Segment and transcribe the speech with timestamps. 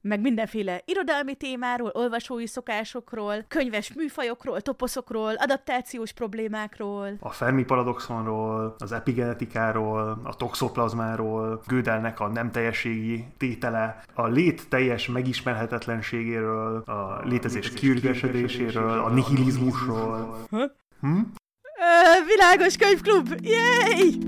[0.00, 7.16] Meg mindenféle irodalmi témáról, olvasói szokásokról, könyves műfajokról, toposzokról, adaptációs problémákról.
[7.20, 15.08] A Fermi paradoxonról, az epigenetikáról, a toxoplazmáról, Gödelnek a nem teljességi tétele, a lét teljes
[15.08, 20.36] megismerhetetlenségéről, a létezés kiürgesedéséről, a nihilizmusról.
[21.00, 21.20] Hm?
[21.78, 23.34] Ö, világos Könyvklub!
[23.42, 24.18] Yay!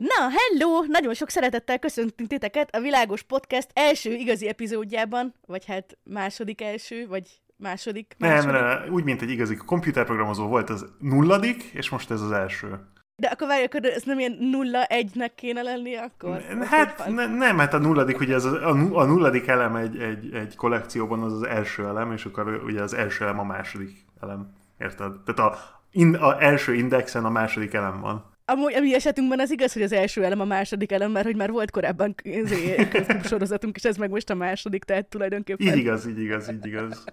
[0.00, 0.84] Na, hello!
[0.86, 7.06] Nagyon sok szeretettel köszöntünk titeket a Világos Podcast első igazi epizódjában, vagy hát második első,
[7.08, 8.52] vagy második, második.
[8.52, 12.80] nem, nem, úgy, mint egy igazi komputerprogramozó volt az nulladik, és most ez az első.
[13.16, 16.42] De akkor várj, akkor ez nem ilyen nulla egynek kéne lenni akkor?
[16.64, 20.56] Hát ne, nem, hát a nulladik, ugye ez a, a nulladik elem egy, egy, egy
[20.56, 24.54] kollekcióban az az első elem, és akkor ugye az első elem a második elem.
[24.78, 25.12] Érted?
[25.24, 25.58] Tehát a,
[25.90, 28.29] in, a első indexen a második elem van.
[28.50, 31.36] Amúgy a mi esetünkben az igaz, hogy az első elem a második elem, mert hogy
[31.36, 32.88] már volt korábban izé,
[33.24, 35.66] sorozatunk, és ez meg most a második, tehát tulajdonképpen.
[35.66, 37.04] Így igaz, így igaz, így igaz.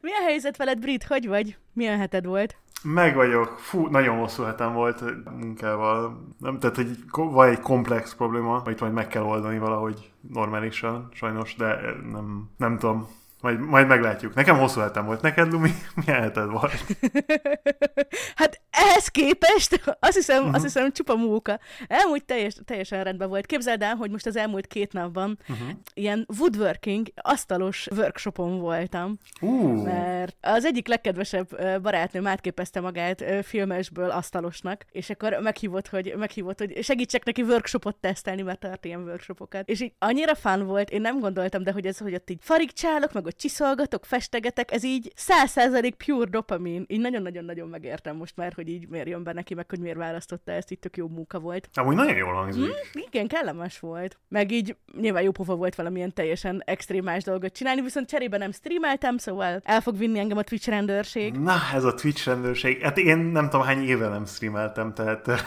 [0.00, 1.04] Mi a helyzet veled, Brit?
[1.04, 1.56] Hogy vagy?
[1.72, 2.56] Milyen heted volt?
[2.82, 3.58] Meg vagyok.
[3.58, 5.02] Fú, nagyon hosszú hetem volt
[5.40, 6.26] munkával.
[6.38, 11.54] Nem, tehát, ko- van egy komplex probléma, amit majd meg kell oldani valahogy normálisan, sajnos,
[11.54, 11.76] de
[12.12, 13.08] nem, nem tudom.
[13.44, 14.34] Majd, majd meglátjuk.
[14.34, 15.22] Nekem hosszú hetem volt.
[15.22, 15.70] Neked, Lumi,
[16.04, 16.72] milyen heted volt?
[18.40, 20.44] hát ehhez képest azt hiszem, Mhm.
[20.44, 20.54] uh-huh.
[20.54, 21.58] azt hiszem csupa móka.
[21.86, 23.46] Elmúlt teljes, teljesen rendben volt.
[23.46, 25.52] Képzeld el, hogy most az elmúlt két napban Mhm.
[25.60, 25.76] uh-huh.
[25.94, 29.18] ilyen woodworking, asztalos workshopon voltam.
[29.40, 31.48] Ú, Mert az egyik legkedvesebb
[31.82, 38.42] barátnőm átképezte magát filmesből asztalosnak, és akkor meghívott, hogy, meghívott, hogy segítsek neki workshopot tesztelni,
[38.42, 39.68] mert tart ilyen workshopokat.
[39.68, 43.12] És így annyira fun volt, én nem gondoltam, de hogy ez, hogy ott így farigcsálok,
[43.12, 46.84] meg ott csiszolgatok, festegetek, ez így 100% pure dopamin.
[46.88, 50.52] Így nagyon-nagyon-nagyon megértem most már, hogy így miért jön be neki, meg hogy miért választotta
[50.52, 51.68] ezt, így tök jó munka volt.
[51.74, 52.64] amúgy nagyon jól hangzik.
[52.92, 54.18] Igen, kellemes volt.
[54.28, 58.52] Meg így nyilván jó pofa volt valamilyen teljesen extrém más dolgot csinálni, viszont cserébe nem
[58.52, 61.34] streameltem, szóval el fog vinni engem a Twitch rendőrség.
[61.34, 62.82] Na, ez a Twitch rendőrség.
[62.82, 65.26] Hát én nem tudom, hány éve nem streameltem, tehát...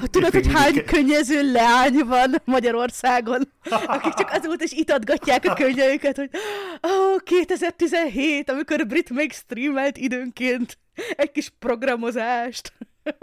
[0.00, 3.42] Ha tudod, hogy hány könnyező leány van Magyarországon,
[3.86, 6.30] akik csak azóta is itatgatják a könnyeiket, hogy
[7.04, 10.78] ó, 2017, amikor Brit még streamelt időnként
[11.16, 12.72] egy kis programozást.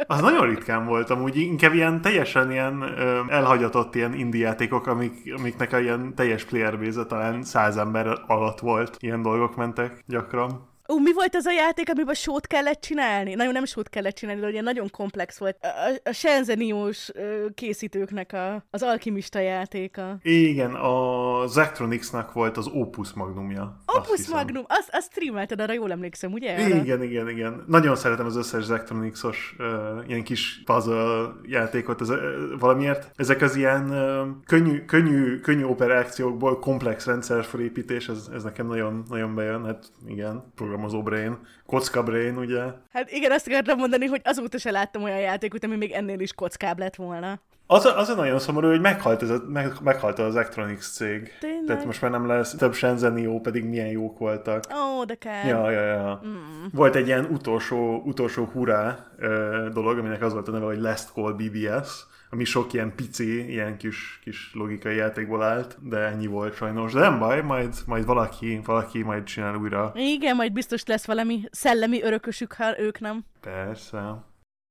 [0.07, 5.33] Az nagyon ritkán volt, amúgy inkább ilyen teljesen ilyen ö, elhagyatott ilyen indie játékok, amik,
[5.37, 8.95] amiknek a ilyen teljes playerbase talán száz ember alatt volt.
[8.99, 10.70] Ilyen dolgok mentek gyakran.
[10.91, 13.33] Ó, mi volt az a játék, amiben sót kellett csinálni?
[13.33, 15.57] Na jó, nem sót kellett csinálni, de ugye nagyon komplex volt.
[15.61, 17.11] A, a, Shenzeniós
[17.53, 20.17] készítőknek a, az alkimista játéka.
[20.21, 23.83] Igen, a Zectronicsnak volt az Opus Magnumja.
[23.85, 24.27] Opus.
[24.27, 26.53] Magnum, azt, azt streamelted, arra jól emlékszem, ugye?
[26.53, 26.75] Arra?
[26.75, 27.63] Igen, igen, igen.
[27.67, 29.67] Nagyon szeretem az összes Zectronicsos uh,
[30.07, 32.17] ilyen kis puzzle játékot, ez, uh,
[32.59, 33.11] valamiért.
[33.15, 39.03] Ezek az ilyen uh, könnyű, könnyű, könnyű operációkból komplex rendszer felépítés, ez, ez nekem nagyon,
[39.09, 39.65] nagyon bejön.
[39.65, 40.51] Hát igen,
[40.81, 42.63] programozó brain, kocka brain, ugye.
[42.91, 46.33] Hát igen, azt akartam mondani, hogy azóta se láttam olyan játékot, ami még ennél is
[46.33, 47.39] kockább lett volna.
[47.67, 51.37] Az, az a nagyon szomorú, hogy meghalt, ez a, meg, meghalt az Electronics cég.
[51.39, 51.65] Tényleg?
[51.65, 54.63] Tehát most már nem lesz több Shenzhen jó, pedig milyen jók voltak.
[54.73, 55.45] Ó, de kár.
[55.45, 56.21] Ja, ja, ja.
[56.25, 56.65] Mm.
[56.73, 61.09] Volt egy ilyen utolsó, utolsó hurrá ö, dolog, aminek az volt a neve, hogy Last
[61.13, 66.55] Call BBS, ami sok ilyen pici, ilyen kis, kis logikai játékból állt, de ennyi volt
[66.55, 66.93] sajnos.
[66.93, 69.91] De nem baj, majd, majd valaki, valaki majd csinál újra.
[69.95, 73.23] Igen, majd biztos lesz valami szellemi örökösük, ha ők nem.
[73.41, 74.29] Persze.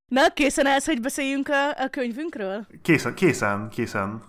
[0.09, 2.67] Na, készen állsz, hogy beszéljünk a, a könyvünkről?
[2.83, 4.23] Készen, készen, készen.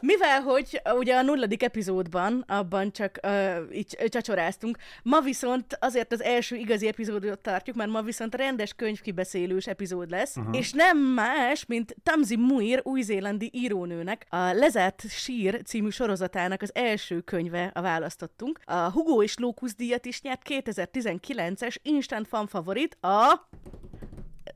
[0.00, 6.22] Mivel, hogy ugye a nulladik epizódban, abban csak uh, így csacsoráztunk, ma viszont azért az
[6.22, 10.56] első igazi epizódot tartjuk, mert ma viszont rendes könyvkibeszélős epizód lesz, uh-huh.
[10.56, 17.20] és nem más, mint Tamzi Muir, új-zélandi írónőnek a Lezárt sír című sorozatának az első
[17.20, 18.60] könyve a választottunk.
[18.64, 23.48] A Hugo és Lókusz díjat is nyert 2019-es instant fan favorit, a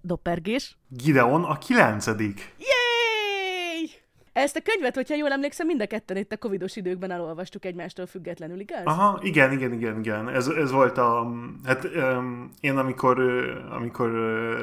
[0.01, 0.77] Doppergés.
[0.89, 2.55] Gideon a kilencedik.
[2.59, 2.84] Yay!
[4.35, 8.07] Ezt a könyvet, hogyha jól emlékszem, mind a ketten itt a covidos időkben elolvastuk egymástól
[8.07, 8.85] függetlenül, igaz?
[8.85, 10.29] Aha, igen, igen, igen, igen.
[10.29, 11.33] Ez, ez volt a...
[11.65, 13.21] Hát um, én amikor,
[13.71, 14.11] amikor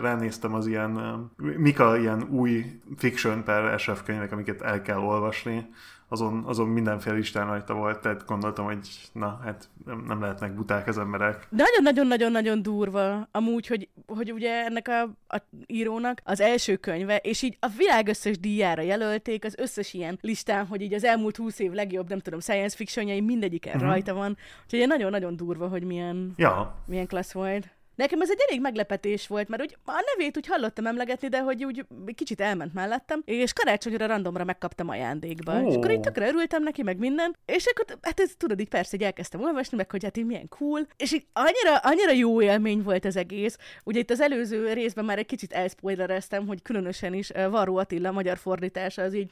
[0.01, 0.91] ránéztem az ilyen...
[1.37, 2.65] Mik a ilyen új
[2.97, 5.69] fiction per SF könyvek, amiket el kell olvasni,
[6.11, 10.87] azon, azon mindenféle listán rajta volt, tehát gondoltam, hogy na, hát nem, nem lehetnek buták
[10.87, 11.47] az emberek.
[11.49, 15.01] Nagyon-nagyon-nagyon-nagyon durva amúgy, hogy, hogy ugye ennek a,
[15.35, 20.17] a írónak az első könyve, és így a világ összes díjára jelölték, az összes ilyen
[20.21, 23.89] listán, hogy így az elmúlt húsz év legjobb, nem tudom, science fictionjai mindegyiken uh-huh.
[23.89, 24.37] rajta van.
[24.63, 26.75] Úgyhogy nagyon-nagyon durva, hogy milyen, ja.
[26.85, 27.69] milyen klassz volt.
[27.95, 31.63] Nekem ez egy elég meglepetés volt, mert úgy a nevét úgy hallottam emlegetni, de hogy
[31.65, 31.85] úgy
[32.15, 35.53] kicsit elment mellettem, és karácsonyra randomra megkaptam ajándékba.
[35.53, 35.67] Oh.
[35.67, 38.97] És akkor így tökre örültem neki, meg minden, és akkor hát ez tudod, így persze,
[38.97, 42.81] hogy elkezdtem olvasni, meg hogy hát így milyen cool, és így annyira, annyira jó élmény
[42.83, 43.57] volt az egész.
[43.83, 48.11] Ugye itt az előző részben már egy kicsit elspoilereztem, hogy különösen is uh, Varó Attila
[48.11, 49.31] magyar fordítása az így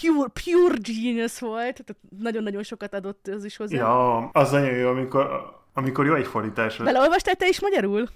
[0.00, 3.76] pure, pure genius volt, tehát nagyon-nagyon sokat adott az is hozzá.
[3.76, 6.76] Ja, az nagyon jó, amikor amikor jó egy fordítás.
[6.76, 8.08] Beleolvastál te is magyarul?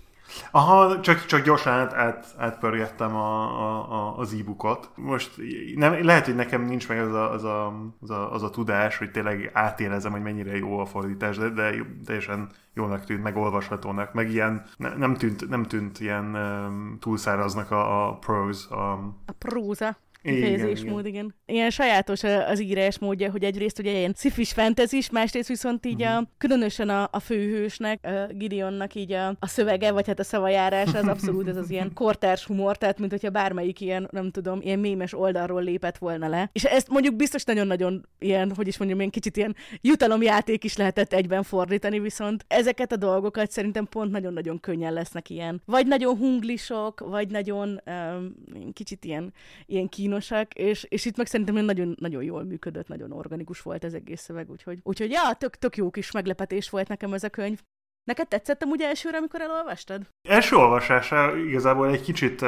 [0.50, 4.90] Aha, csak, csak gyorsan át, át, átpörgettem a, a, a, az e-bookot.
[4.94, 5.30] Most
[5.74, 8.96] nem, lehet, hogy nekem nincs meg az a, az, a, az, a, az a tudás,
[8.96, 11.74] hogy tényleg átélezem, hogy mennyire jó a fordítás, de, de
[12.04, 17.70] teljesen jónak tűnt, meg olvashatónak, meg ilyen, ne, nem, tűnt, nem tűnt ilyen um, túlszáraznak
[17.70, 18.74] a, a prose.
[18.74, 18.92] A,
[19.26, 21.34] a próza kifejezésmód, igen, igen.
[21.56, 26.20] Ilyen sajátos az írás módja, hogy egyrészt ugye ilyen szifis fentezis, másrészt viszont így a,
[26.20, 26.30] mhm.
[26.38, 31.06] különösen a, a főhősnek, a Gideonnak így a, a szövege, vagy hát a szavajárás, az
[31.06, 35.14] abszolút ez az ilyen kortárs humor, tehát mint hogyha bármelyik ilyen, nem tudom, ilyen mémes
[35.14, 36.50] oldalról lépett volna le.
[36.52, 41.12] És ezt mondjuk biztos nagyon-nagyon ilyen, hogy is mondjam, ilyen kicsit ilyen jutalomjáték is lehetett
[41.12, 45.62] egyben fordítani, viszont ezeket a dolgokat szerintem pont nagyon-nagyon könnyen lesznek ilyen.
[45.64, 48.34] Vagy nagyon hunglisok, vagy nagyon um,
[48.72, 49.32] kicsit ilyen,
[49.66, 53.84] ilyen kínos kínosak, és, és itt meg szerintem nagyon, nagyon jól működött, nagyon organikus volt
[53.84, 57.28] ez egész szöveg, úgyhogy, úgyhogy ja, tök, tök jó kis meglepetés volt nekem ez a
[57.28, 57.60] könyv.
[58.04, 60.02] Neked tetszett ugye elsőre, amikor elolvastad?
[60.28, 62.40] Első olvasása igazából egy kicsit,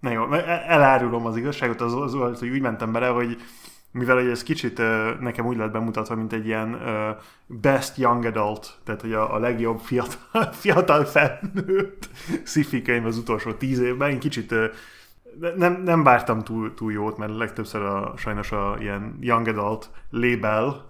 [0.00, 3.36] na jó, elárulom az igazságot, az, az volt, hogy úgy mentem bele, hogy
[3.90, 4.78] mivel hogy ez kicsit
[5.20, 6.78] nekem úgy lett bemutatva, mint egy ilyen
[7.46, 12.08] best young adult, tehát hogy a, a legjobb fiatal, fiatal felnőtt
[12.44, 14.54] sci könyv az utolsó tíz évben, én kicsit
[15.56, 20.84] nem, nem vártam túl, túl jót, mert legtöbbször a, sajnos a ilyen young adult label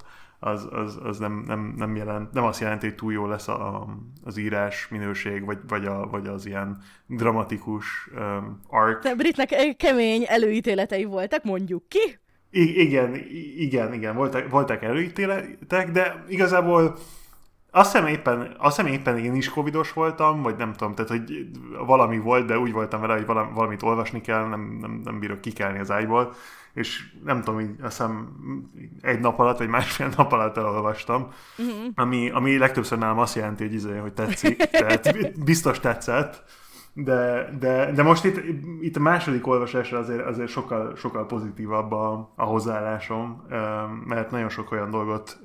[0.44, 3.86] az, az, az nem, nem, nem, jelent, nem azt jelenti, hogy túl jó lesz a,
[4.24, 7.86] az írás minőség, vagy, vagy, a, vagy az ilyen dramatikus
[8.16, 9.02] um, arc.
[9.02, 12.18] De Britnek kemény előítéletei voltak, mondjuk ki.
[12.50, 13.14] I- igen,
[13.56, 16.96] igen, igen, voltak, voltak előítéletek, de igazából
[17.76, 21.46] azt hiszem, éppen, azt hiszem éppen én is covidos voltam, vagy nem tudom, tehát hogy
[21.86, 25.78] valami volt, de úgy voltam vele, hogy valamit olvasni kell, nem, nem, nem bírok kikelni
[25.78, 26.32] az ágyból,
[26.74, 28.28] és nem tudom, így azt hiszem
[29.00, 31.28] egy nap alatt, vagy másfél nap alatt elolvastam,
[31.58, 31.74] uh-huh.
[31.94, 36.42] ami, ami legtöbbször nálam azt jelenti, hogy, izé, hogy tetszik, tehát biztos tetszett,
[36.92, 38.40] de, de, de most itt,
[38.80, 43.46] itt a második olvasásra azért, azért sokkal, sokkal pozitívabb a, a hozzáállásom,
[44.06, 45.40] mert nagyon sok olyan dolgot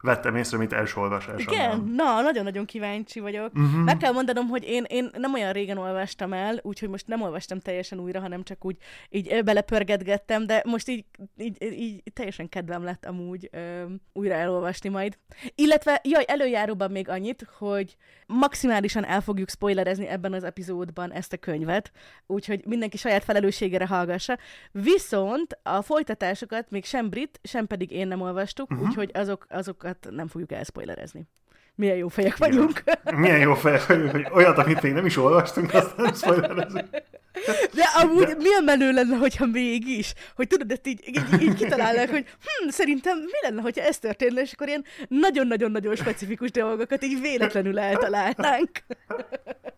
[0.00, 1.38] vettem észre, mint első olvasásom.
[1.38, 3.50] Igen, na, nagyon-nagyon kíváncsi vagyok.
[3.54, 3.84] Uh-huh.
[3.84, 7.60] Meg kell mondanom, hogy én, én nem olyan régen olvastam el, úgyhogy most nem olvastam
[7.60, 8.76] teljesen újra, hanem csak úgy
[9.10, 11.04] így belepörgetgettem, de most így,
[11.36, 15.18] így, így, teljesen kedvem lett amúgy ö, újra elolvasni majd.
[15.54, 17.96] Illetve, jaj, előjáróban még annyit, hogy
[18.26, 21.92] maximálisan el fogjuk spoilerezni ebben az epizódban ezt a könyvet,
[22.26, 24.38] úgyhogy mindenki saját felelősségére hallgassa.
[24.72, 28.86] Viszont a folytatásokat még sem Brit, sem pedig én nem olvastuk, uh-huh.
[28.86, 31.28] úgyhogy azok, azokat hát nem fogjuk elspoilerezni.
[31.74, 32.82] Milyen jó fejek vagyunk.
[33.16, 36.88] Milyen jó fejek vagyunk, hogy olyat, amit még nem is olvastunk, azt nem spoilerezünk.
[37.74, 38.34] De amúgy De...
[38.34, 43.18] milyen menő lenne, hogyha mégis, hogy tudod, ezt így, így, így kitalálnák, hogy hm, szerintem
[43.18, 48.70] mi lenne, hogyha ez történne, és akkor ilyen nagyon-nagyon-nagyon specifikus dolgokat így véletlenül eltalálnánk.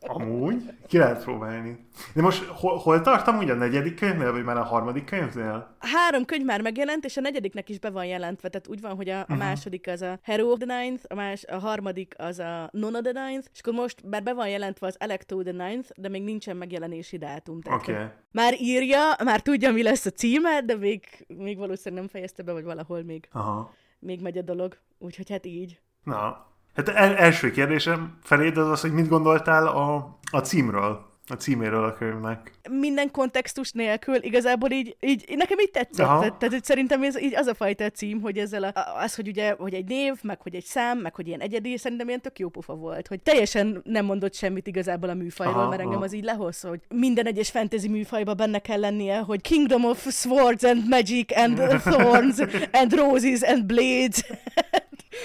[0.09, 1.87] Amúgy, ki lehet próbálni.
[2.15, 5.77] De most hol, hol tartam ugye a negyedik könyvnél, vagy már a harmadik könyvnél?
[5.79, 9.09] Három könyv már megjelent, és a negyediknek is be van jelentve, tehát úgy van, hogy
[9.09, 9.39] a, a uh-huh.
[9.39, 13.03] második az a Hero of the Ninth, a, más, a harmadik az a Non of
[13.03, 16.23] the Ninth, és akkor most már be van jelentve az Electo the Ninth, de még
[16.23, 17.59] nincsen megjelenési dátum.
[17.71, 17.93] Oké.
[17.93, 18.05] Okay.
[18.33, 22.53] Már írja, már tudja, mi lesz a címe, de még, még valószínűleg nem fejezte be,
[22.53, 23.73] vagy valahol még, Aha.
[23.99, 24.77] még megy a dolog.
[24.99, 25.81] Úgyhogy hát így.
[26.05, 31.35] Na, hát el, első kérdésem feléd az az, hogy mit gondoltál a, a címről a
[31.35, 32.53] címéről a könyvnek.
[32.71, 36.07] Minden kontextus nélkül igazából így, így nekem így tetszett.
[36.07, 36.19] Aha.
[36.19, 38.73] Tehát, tehát szerintem ez így az a fajta cím, hogy ezzel a,
[39.03, 42.09] az, hogy ugye, hogy egy név, meg hogy egy szám, meg hogy ilyen egyedi, szerintem
[42.09, 45.81] ilyen tök jó pofa volt, hogy teljesen nem mondott semmit igazából a műfajról, aha, mert
[45.81, 46.05] engem aha.
[46.05, 50.63] az így lehoz, hogy minden egyes fantasy műfajban benne kell lennie, hogy Kingdom of Swords
[50.65, 51.57] and Magic and
[51.93, 52.39] Thorns
[52.73, 54.25] and Roses and Blades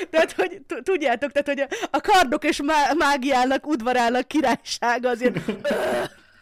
[0.09, 5.39] Tehát, hogy tudjátok, tehát, hogy a, a kardok és má- mágiának udvarálnak királysága azért...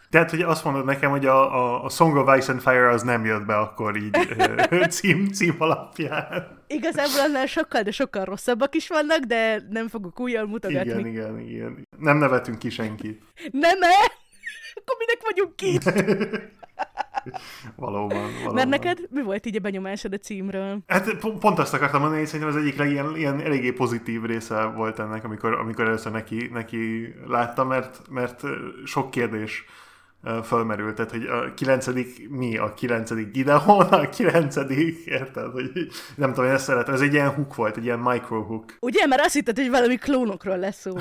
[0.09, 3.01] Tehát, hogy azt mondod nekem, hogy a, a, a Song of Ice and Fire az
[3.01, 4.17] nem jött be akkor így
[4.89, 6.63] cím, cím alapján.
[6.67, 10.89] Igazából annál sokkal, de sokkal rosszabbak is vannak, de nem fogok újjal mutogatni.
[10.89, 11.87] Igen, igen, igen.
[11.97, 13.21] Nem nevetünk ki senkit.
[13.51, 13.95] Nem, ne!
[14.73, 15.77] Akkor minek vagyunk ki?
[17.75, 18.53] valóban, valóban.
[18.53, 20.79] Mert neked mi volt így a benyomásod a címről?
[20.87, 24.99] Hát pont azt akartam mondani, hogy szerintem az egyik legilyen, ilyen eléggé pozitív része volt
[24.99, 28.43] ennek, amikor, amikor először neki, neki láttam, mert, mert
[28.85, 29.65] sok kérdés
[30.43, 35.71] fölmerült, tehát hogy a kilencedik mi, a kilencedik Gideon, a kilencedik, érted, hogy
[36.15, 38.77] nem tudom, én ezt szeretem, ez egy ilyen hook volt, egy ilyen micro hook.
[38.79, 40.95] Ugye, mert azt hitted, hogy valami klónokról lesz szó.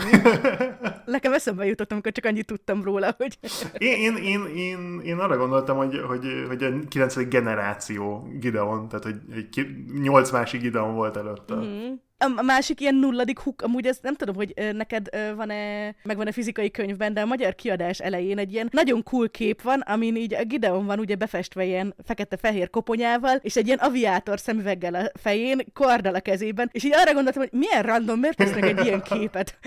[1.06, 3.38] Nekem eszembe jutott, amikor csak annyit tudtam róla, hogy...
[3.78, 9.04] én, én, én, én, én arra gondoltam, hogy, hogy, hogy a kilencedik generáció Gideon, tehát
[9.04, 9.66] hogy, hogy
[10.00, 11.54] nyolc másik Gideon volt előtte.
[11.54, 11.92] Mm.
[12.38, 16.70] A másik ilyen nulladik huk, amúgy ezt nem tudom, hogy neked van-e, meg van-e fizikai
[16.70, 20.44] könyvben, de a magyar kiadás elején egy ilyen nagyon cool kép van, amin így a
[20.44, 26.14] Gideon van ugye befestve ilyen fekete-fehér koponyával, és egy ilyen aviátor szemüveggel a fején, kardal
[26.14, 29.58] a kezében, és így arra gondoltam, hogy milyen random, miért tesznek egy ilyen képet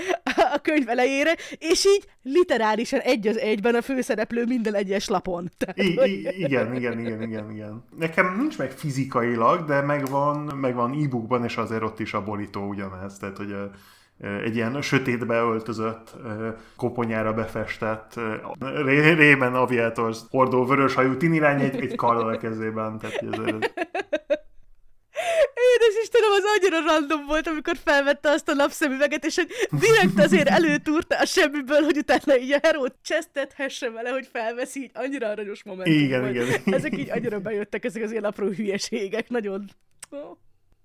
[0.54, 5.50] a könyv elejére, és így literálisan egy az egyben a főszereplő minden egyes lapon.
[5.58, 6.10] Tehát, I- hogy...
[6.38, 7.84] igen, igen, igen, igen, igen.
[8.00, 13.18] Nekem nincs meg fizikailag, de megvan, megvan e-bookban, és azért ott is abból hasonlító ugyanez,
[13.18, 13.56] tehát hogy
[14.44, 16.16] egy ilyen sötétbe öltözött,
[16.76, 18.20] koponyára befestett,
[19.16, 23.00] Rében Aviators hordó vörös hajú tinilány egy, egy karddal a kezében.
[23.00, 23.56] Tehát ez, ez...
[25.74, 29.48] Édes Istenem, az annyira random volt, amikor felvette azt a napszemüveget, és hogy
[29.80, 34.92] direkt azért előtúrta a semmiből, hogy utána így a herót csesztethesse vele, hogy felveszi, így
[34.94, 36.34] annyira aranyos momentum igen, volt.
[36.34, 36.74] Igen.
[36.74, 39.70] Ezek így annyira bejöttek, ezek az ilyen apró hülyeségek, nagyon...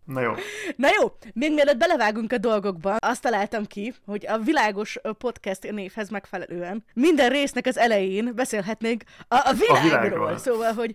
[0.09, 0.33] Na jó.
[0.77, 6.09] Na jó, még mielőtt belevágunk a dolgokba, azt találtam ki, hogy a világos podcast névhez
[6.09, 9.79] megfelelően minden résznek az elején beszélhetnénk a, a világról.
[9.79, 10.37] A világról.
[10.37, 10.95] Szóval, hogy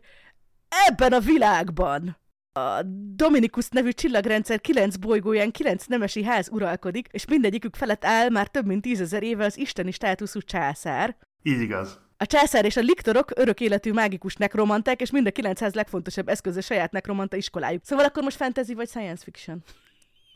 [0.88, 2.18] ebben a világban
[2.60, 2.82] a
[3.16, 8.66] Dominikus nevű csillagrendszer kilenc bolygóján kilenc nemesi ház uralkodik, és mindegyikük felett áll már több
[8.66, 11.18] mint tízezer éve az isteni státuszú császár.
[11.44, 12.03] Így igaz.
[12.18, 16.62] A császár és a liktorok örök életű mágikus nekromanták, és mind a 900 legfontosabb eszköze
[16.62, 17.82] saját nekromanta iskolájuk.
[17.86, 19.64] Szóval akkor most fantasy vagy science fiction?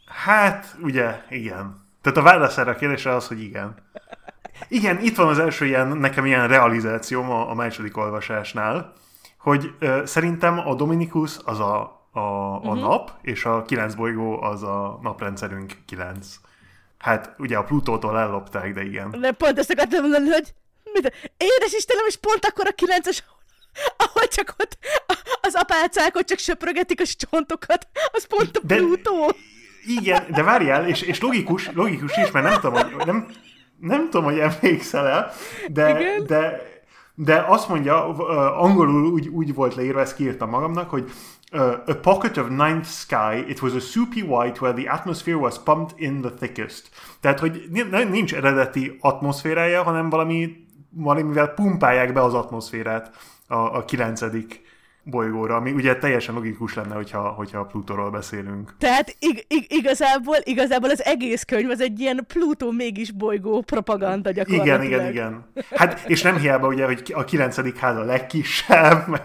[0.06, 1.86] Hát, ugye, igen.
[2.02, 3.76] Tehát a válasz erre a kérdésre az, hogy igen.
[4.68, 8.94] Igen, itt van az első ilyen, nekem ilyen realizációm a, a második olvasásnál,
[9.38, 12.80] hogy ö, szerintem a Dominikus az a, a, a uh-huh.
[12.80, 16.28] nap, és a kilenc bolygó az a naprendszerünk kilenc.
[16.98, 19.16] Hát ugye a Plutótól ellopták, de igen.
[19.22, 20.54] De pont ezt akartam mondani, hogy
[21.04, 23.24] mit, édes Istenem, és pont akkor a kilences
[23.98, 24.78] ahol csak ott
[25.42, 29.32] az apácák ott csak söprögetik a csontokat, az pont a Plutó.
[29.86, 33.28] Igen, de várjál, és, és logikus, logikus is, mert nem tudom, hogy, nem,
[33.80, 35.32] nem tudom, hogy emlékszel el,
[35.68, 36.26] de, Igen?
[36.26, 36.62] de,
[37.16, 38.08] de azt mondja,
[38.58, 41.12] angolul úgy, úgy volt leírva, ezt kiírtam magamnak, hogy
[41.52, 45.60] uh, a pocket of ninth sky, it was a soupy white where the atmosphere was
[45.64, 46.90] pumped in the thickest.
[47.20, 47.70] Tehát, hogy
[48.10, 50.67] nincs eredeti atmoszférája, hanem valami
[50.98, 53.12] valamivel pumpálják be az atmoszférát
[53.48, 54.62] a, a kilencedik
[55.10, 58.76] bolygóra, ami ugye teljesen logikus lenne, hogyha, hogyha a Plutóról beszélünk.
[58.78, 64.32] Tehát ig- ig- igazából, igazából az egész könyv az egy ilyen Plutó mégis bolygó propaganda
[64.32, 64.84] gyakorlatilag.
[64.84, 65.46] Igen, igen, igen.
[65.76, 69.06] Hát, és nem hiába ugye, hogy a kilencedik ház a legkisebb.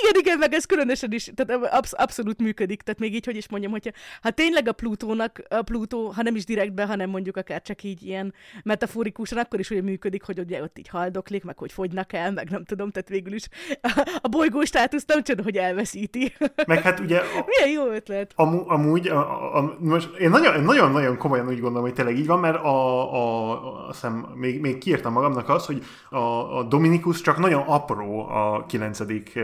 [0.00, 3.48] igen, igen, meg ez különösen is, tehát absz- abszolút működik, tehát még így, hogy is
[3.48, 3.90] mondjam, hogyha
[4.22, 8.02] ha tényleg a Plutónak, a Plutó, ha nem is direktbe, hanem mondjuk akár csak így
[8.02, 12.32] ilyen metaforikusan, akkor is ugye működik, hogy ugye ott így haldoklik, meg hogy fogynak el,
[12.32, 13.48] meg nem tudom, tehát végül is
[14.22, 16.32] a bolygó státusz nem csoda, hogy elveszíti.
[16.66, 17.18] Meg hát ugye...
[17.18, 18.32] A, Milyen jó ötlet.
[18.36, 22.56] Am, amúgy, a, a, most én nagyon-nagyon komolyan úgy gondolom, hogy tényleg így van, mert
[22.56, 27.38] a, a, a, azt hiszem, még, még kiírtam magamnak azt, hogy a, a Dominikus csak
[27.38, 29.38] nagyon apró a kilencedik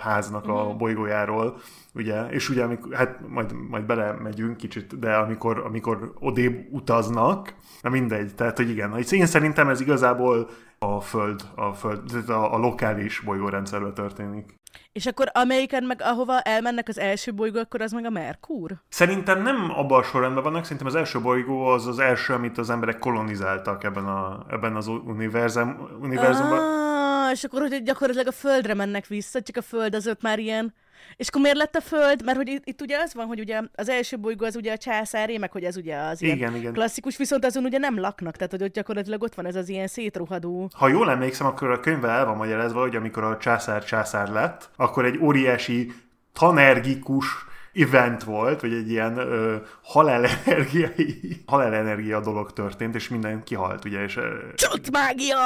[0.00, 0.76] háznak a uh-huh.
[0.76, 1.56] bolygójáról,
[1.94, 7.90] ugye, és ugye amikor, hát majd, majd belemegyünk kicsit, de amikor, amikor odébb utaznak, na
[7.90, 13.20] mindegy, tehát hogy igen, én szerintem ez igazából a Föld, a, föld, a, a lokális
[13.20, 14.62] bolygórendszerben történik.
[14.92, 18.70] És akkor amelyiken meg ahova elmennek az első bolygó, akkor az meg a Merkur?
[18.88, 22.70] Szerintem nem abban a sorrendben vannak, szerintem az első bolygó az az első, amit az
[22.70, 26.58] emberek kolonizáltak ebben, a, ebben az univerzum, univerzumban.
[26.58, 26.93] Ah,
[27.34, 30.74] és akkor hogy gyakorlatilag a Földre mennek vissza, csak a Föld az ott már ilyen
[31.16, 32.24] és akkor miért lett a Föld?
[32.24, 34.76] Mert hogy itt, itt ugye az van, hogy ugye az első bolygó az ugye a
[34.76, 36.72] császáré, meg hogy ez ugye az igen, ilyen igen.
[36.72, 39.86] klasszikus, viszont azon ugye nem laknak, tehát hogy ott gyakorlatilag ott van ez az ilyen
[39.86, 40.68] szétruhadó.
[40.72, 44.70] Ha jól emlékszem, akkor a könyvben el van magyarázva, hogy amikor a császár császár lett,
[44.76, 45.92] akkor egy óriási
[46.32, 47.26] tanergikus
[47.74, 54.18] event volt, vagy egy ilyen ö, halálenergiai, halálenergia dolog történt, és minden kihalt, ugye, és...
[54.54, 55.36] Csont mágia!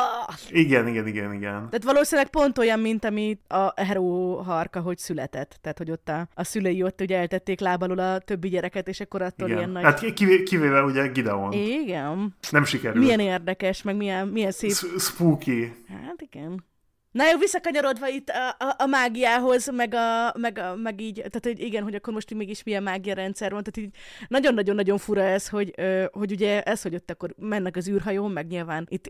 [0.50, 1.52] Igen, igen, igen, igen.
[1.52, 5.58] Tehát valószínűleg pont olyan, mint ami a Hero harka, hogy született.
[5.61, 9.23] Tehát, hogy ott a, a szülei ott ugye eltették lábalul a többi gyereket, és akkor
[9.23, 9.58] attól igen.
[9.58, 9.82] ilyen nagy...
[9.82, 11.52] Hát kivé, kivéve ugye Gideon.
[11.52, 12.37] Igen.
[12.50, 13.04] Nem sikerült.
[13.04, 14.70] Milyen érdekes, meg milyen, milyen szép...
[14.99, 15.73] Spooky.
[15.88, 16.64] Hát igen.
[17.10, 21.44] Na jó, visszakanyarodva itt a, a, a mágiához, meg, a, meg, a, meg így, tehát
[21.44, 25.22] hogy igen, hogy akkor most így mégis milyen mágia rendszer van, tehát így nagyon-nagyon-nagyon fura
[25.22, 25.74] ez, hogy,
[26.12, 29.08] hogy ugye ez, hogy ott akkor mennek az űrhajón, meg nyilván itt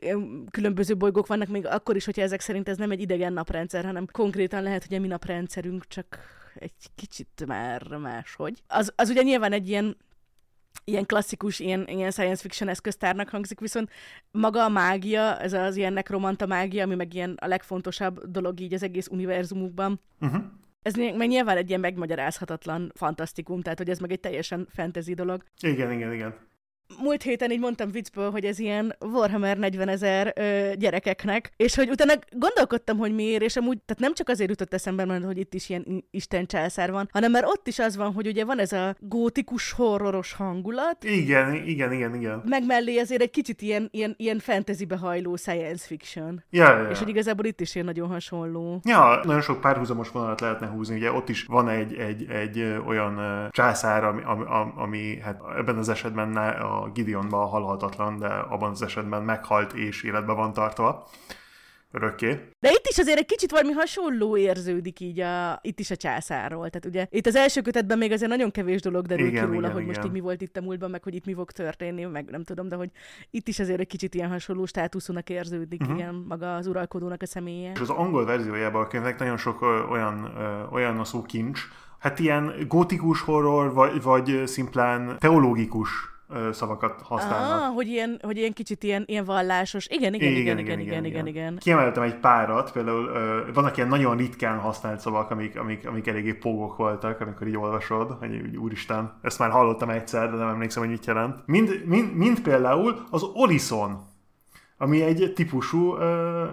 [0.50, 4.06] különböző bolygók vannak, még akkor is, hogyha ezek szerint ez nem egy idegen naprendszer, hanem
[4.12, 6.18] konkrétan lehet, hogy a mi naprendszerünk csak
[6.54, 8.62] egy kicsit már máshogy.
[8.66, 9.96] Az, az ugye nyilván egy ilyen
[10.84, 13.90] ilyen klasszikus, ilyen, ilyen science fiction eszköztárnak hangzik, viszont
[14.30, 18.74] maga a mágia, ez az ilyen nekromanta mágia, ami meg ilyen a legfontosabb dolog így
[18.74, 20.42] az egész univerzumukban, Uh-huh.
[20.82, 25.44] ez meg nyilván egy ilyen megmagyarázhatatlan fantasztikum, tehát hogy ez meg egy teljesen fantasy dolog.
[25.60, 26.34] Igen, igen, igen.
[26.96, 30.32] Múlt héten így mondtam viccből, hogy ez ilyen Warhammer 40 ezer
[30.78, 35.04] gyerekeknek, és hogy utána gondolkodtam, hogy miért, és amúgy, tehát nem csak azért jutott eszembe,
[35.04, 38.26] mert hogy itt is ilyen Isten császár van, hanem mert ott is az van, hogy
[38.26, 42.42] ugye van ez a gótikus horroros hangulat, Igen, igen, igen, igen.
[42.44, 46.44] meg mellé azért egy kicsit ilyen, ilyen, ilyen fantasybe hajló science fiction.
[46.50, 46.90] Ja, ja, ja.
[46.90, 48.80] És hogy igazából itt is ilyen nagyon hasonló.
[48.84, 50.96] Ja, nagyon sok párhuzamos vonalat lehetne húzni.
[50.96, 54.44] Ugye ott is van egy, egy, egy olyan császár, ami, ami,
[54.76, 60.02] ami hát ebben az esetben ne- a Gideonban halhatatlan, de abban az esetben meghalt és
[60.02, 61.08] életben van tartva.
[61.92, 62.28] Örökké.
[62.60, 66.68] De itt is azért egy kicsit valami hasonló érződik így a, itt is a császárról.
[66.70, 69.58] Tehát ugye itt az első kötetben még azért nagyon kevés dolog derül Igen, ki róla,
[69.58, 69.94] igen, hogy igen.
[69.94, 72.44] most így mi volt itt a múltban, meg hogy itt mi fog történni, meg nem
[72.44, 72.90] tudom, de hogy
[73.30, 75.96] itt is azért egy kicsit ilyen hasonló státuszúnak érződik, uh-huh.
[75.98, 77.72] igen, maga az uralkodónak a személye.
[77.74, 80.32] És az angol verziójában a könyvnek nagyon sok olyan,
[80.72, 81.60] olyan a szó kincs,
[81.98, 85.90] hát ilyen gótikus horror, vagy, vagy szimplán teológikus
[86.52, 87.62] szavakat használnak.
[87.62, 89.86] Ah, hogy ilyen, hogy ilyen kicsit ilyen, ilyen vallásos.
[89.86, 91.56] Igen, igen, igen, igen, igen, igen, igen.
[91.58, 96.32] Kiemeltem egy párat, például ö, vannak ilyen nagyon ritkán használt szavak, amik, amik, amik eléggé
[96.32, 100.82] pógok voltak, amikor így olvasod, hogy úgy, úristen, ezt már hallottam egyszer, de nem emlékszem,
[100.82, 101.46] hogy mit jelent.
[101.46, 104.06] Mind, mind, mind például az Olison,
[104.78, 106.00] ami egy típusú uh,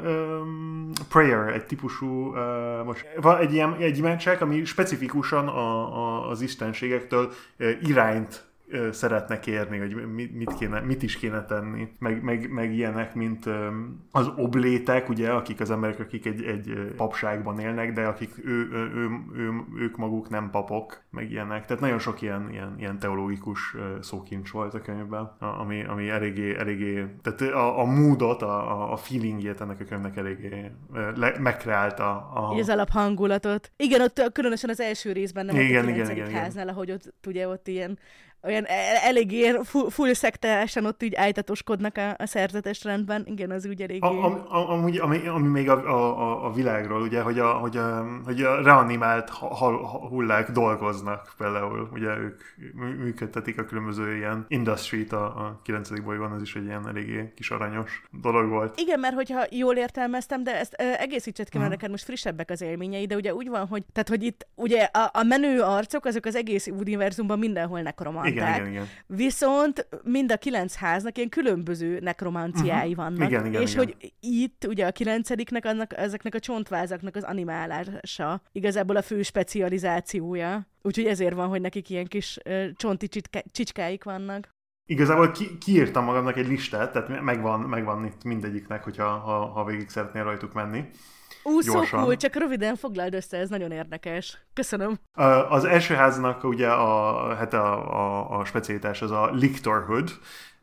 [0.06, 3.08] um, prayer, egy típusú, uh, most,
[3.40, 8.45] egy ilyen egy imádság, ami specifikusan a, a, az istenségektől uh, irányt
[8.92, 13.50] szeretne kérni, hogy mit, kéne, mit is kéne tenni, meg, meg, meg ilyenek, mint
[14.12, 18.92] az oblétek, ugye, akik az emberek, akik egy, egy papságban élnek, de akik ő, ő,
[18.94, 21.66] ő, ő, ők maguk nem papok, meg ilyenek.
[21.66, 27.06] Tehát nagyon sok ilyen, ilyen, ilyen teológikus szókincs volt a könyvben, ami, ami eléggé, eléggé
[27.22, 30.72] tehát a, a moodot, a, a- feelingjét ennek a könyvnek eléggé
[31.16, 32.30] le, megkreálta.
[32.34, 33.72] A, az alaphangulatot.
[33.78, 36.10] Igen, ott különösen az első részben, nem Igen, a igen, 9.
[36.10, 36.42] igen, igen.
[36.42, 37.98] háznál, ahogy ott ugye ott ilyen
[38.46, 43.24] olyan el- elég ilyen full, full szektásan ott így ájtatoskodnak a, a szerzetes rendben.
[43.28, 44.00] Igen, az úgy eléggé...
[44.00, 47.78] A, am, am, amúgy, ami, ami még a, a, a- világról, ugye, hogy a, hogy
[47.78, 52.42] a, hogy a reanimált ha- ha- ha- hullák dolgoznak például, ugye ők
[52.74, 56.00] mű- működtetik a különböző ilyen industry-t a, a 9.
[56.04, 58.80] bolygón, az is egy ilyen eléggé kis aranyos dolog volt.
[58.80, 62.62] Igen, mert hogyha jól értelmeztem, de ezt ö, egészítsed ki, mert neked most frissebbek az
[62.62, 66.26] élményei, de ugye úgy van, hogy, tehát, hogy itt ugye a, a menő arcok, azok
[66.26, 67.82] az egész univerzumban mindenhol
[68.36, 68.68] nekromanták.
[68.68, 69.18] Igen, igen, igen.
[69.18, 72.98] Viszont mind a kilenc háznak ilyen különböző nekromanciái Mhm.
[73.00, 73.30] vannak.
[73.30, 73.86] Igen, igen, és igen.
[73.86, 80.68] hogy itt ugye a kilencediknek annak, ezeknek a csontvázaknak az animálása igazából a fő specializációja.
[80.82, 84.50] Úgyhogy ezért van, hogy nekik ilyen kis ö, csonti csicska- csicskáik vannak.
[84.88, 89.90] Igazából ki, kiírtam magamnak egy listát, tehát megvan, megvan itt mindegyiknek, hogyha ha, ha végig
[89.90, 90.84] szeretnél rajtuk menni.
[91.48, 92.02] Ú, so Gyorsan.
[92.02, 94.38] cool, csak röviden foglald össze, ez nagyon érdekes.
[94.54, 95.00] Köszönöm.
[95.50, 100.10] Az első háznak ugye a, hát a, a, a specialitás az a liktorhood,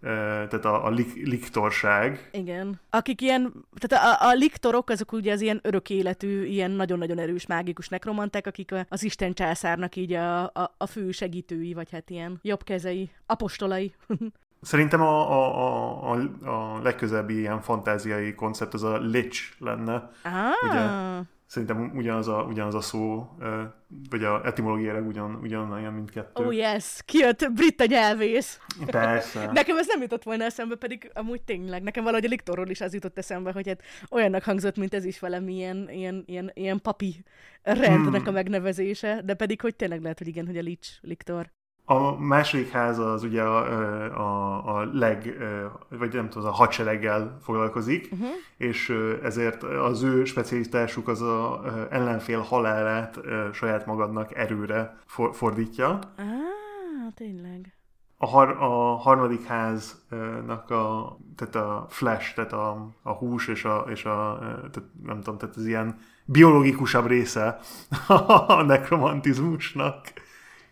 [0.01, 0.09] ö,
[0.49, 2.81] tehát a, a lik, liktorság, Igen.
[2.91, 7.47] Akik ilyen, tehát a, a liktorok, azok ugye az ilyen örök életű, ilyen nagyon-nagyon erős
[7.47, 12.39] mágikus nekromanták, akik az Isten császárnak így a, a, a fő segítői, vagy hát ilyen
[12.43, 13.95] jobb kezei, apostolai.
[14.63, 20.11] Szerintem a, a, a, a, a legközelebbi ilyen fantáziai koncept az a lich lenne.
[20.23, 20.81] Ah, Ugye?
[21.47, 23.29] Szerintem ugyanaz a, ugyanaz a szó,
[24.11, 26.45] vagy a etimológiailag ugyan, ugyanolyan mindkettő.
[26.45, 28.59] oh yes, kijött brit nyelvész.
[28.87, 29.51] Persze.
[29.53, 31.83] Nekem ez nem jutott volna eszembe, pedig amúgy tényleg.
[31.83, 35.19] Nekem valahogy a Liktorról is az jutott eszembe, hogy hát olyannak hangzott, mint ez is
[35.19, 37.25] valami ilyen, ilyen, ilyen, ilyen papi
[37.63, 38.29] rendnek Hmm.
[38.29, 41.51] a megnevezése, de pedig hogy tényleg lehet, hogy igen, hogy a Lich, Liktor.
[41.93, 43.57] A második ház az ugye a,
[44.17, 45.37] a, a leg,
[45.89, 48.29] vagy nem tudom, a hadsereggel foglalkozik, uh-huh.
[48.57, 53.21] és ezért az ő specialitásuk az a ellenfél halálát
[53.53, 54.97] saját magadnak erőre
[55.33, 55.99] fordítja.
[56.17, 57.77] Ah, tényleg.
[58.17, 63.85] A, har, a harmadik háznak a, tehát a flash, tehát a, a hús és a,
[63.89, 67.59] és a tehát nem tudom, tehát az ilyen biológikusabb része
[68.37, 70.13] a nekromantizmusnak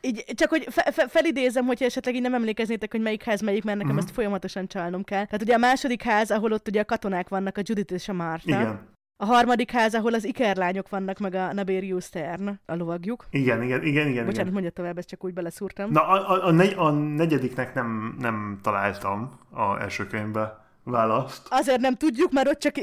[0.01, 3.65] így, csak hogy fe, fe, felidézem, hogyha esetleg így nem emlékeznétek, hogy melyik ház melyik,
[3.65, 4.07] mert nekem uh-huh.
[4.07, 5.25] ezt folyamatosan csalnom kell.
[5.25, 8.13] Tehát ugye a második ház, ahol ott ugye a katonák vannak, a Judith és a
[8.13, 8.61] Martha.
[8.61, 8.89] Igen.
[9.17, 13.27] A harmadik ház, ahol az ikerlányok vannak, meg a Naberius Stern, a lovagjuk.
[13.31, 14.25] Igen, igen, igen, igen.
[14.25, 14.53] Bocsánat, igen.
[14.53, 15.91] mondja tovább, ezt csak úgy beleszúrtam.
[15.91, 21.47] Na, a, a, a, negy, a negyediknek nem, nem találtam a első könyvbe választ.
[21.49, 22.75] Azért nem tudjuk, mert ott csak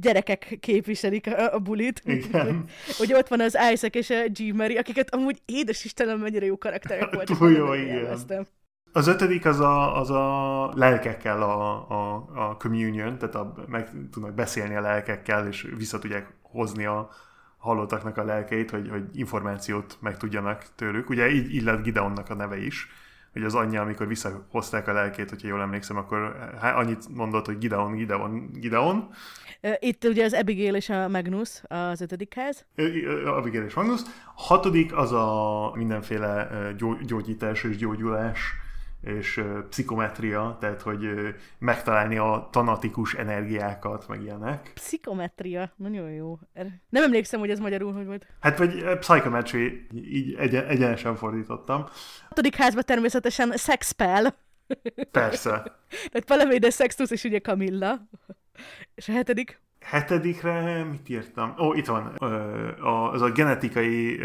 [0.00, 2.02] gyerekek képviselik a, a bulit.
[2.04, 2.64] Igen.
[2.98, 4.54] hogy ott van az Isaac és a G.
[4.54, 7.36] Mary, akiket amúgy édes Istenem mennyire jó karakterek voltak.
[7.38, 8.18] Túl jó, igen.
[8.92, 14.34] Az ötödik az a, az a lelkekkel a, a, a communion, tehát a, meg tudnak
[14.34, 17.10] beszélni a lelkekkel, és vissza tudják hozni a
[17.56, 21.08] halottaknak a lelkeit, hogy, hogy információt meg tudjanak tőlük.
[21.08, 22.88] Ugye így, így lett Gideonnak a neve is
[23.32, 27.58] hogy az anyja, amikor visszahozták a lelkét, hogyha jól emlékszem, akkor hát annyit mondott, hogy
[27.58, 29.08] Gideon, Gideon, Gideon.
[29.78, 32.64] Itt ugye az Abigail és a Magnus az ötödik ház.
[33.26, 34.00] Abigail és Magnus.
[34.34, 36.48] Hatodik az a mindenféle
[37.06, 38.38] gyógyítás és gyógyulás
[39.02, 41.08] és pszichometria, tehát hogy
[41.58, 44.70] megtalálni a tanatikus energiákat, meg ilyenek.
[44.74, 46.38] Pszichometria, nagyon jó.
[46.88, 48.26] Nem emlékszem, hogy ez magyarul hogy volt.
[48.40, 51.80] Hát vagy psychometry, így egyen, egyenesen fordítottam.
[51.82, 51.90] A
[52.28, 54.34] hatodik házban természetesen sexpel.
[55.10, 55.50] Persze.
[56.10, 58.08] Tehát Palamide Sextus és ugye Camilla.
[58.94, 59.60] És a hetedik?
[59.80, 61.54] Hetedikre mit írtam?
[61.58, 62.16] Ó, itt van.
[63.12, 64.20] Az a genetikai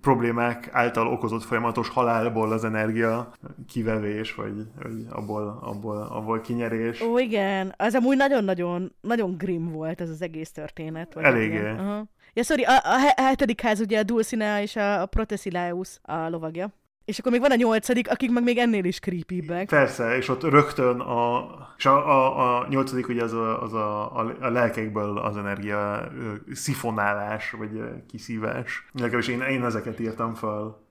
[0.00, 3.32] problémák által okozott folyamatos halálból az energia
[3.68, 7.00] kivevés, vagy, vagy abból, abból, abból kinyerés.
[7.00, 7.74] Ó, igen.
[7.76, 11.14] Az amúgy nagyon-nagyon nagyon grim volt ez az egész történet.
[11.14, 11.70] Vagy Eléggé.
[11.70, 12.06] Uh-huh.
[12.32, 16.72] Ja, sorry, a, a, hetedik ház ugye a Dulcinea és a, a Protesilaus a lovagja.
[17.04, 20.42] És akkor még van a nyolcadik, akik meg még ennél is creepy Persze, és ott
[20.42, 21.44] rögtön a...
[21.76, 26.12] És a, a, a nyolcadik ugye az a, az a, a, a lelkekből az energia
[26.52, 28.86] szifonálás, vagy kiszívás.
[28.92, 30.83] Legalábbis én, én ezeket írtam fel.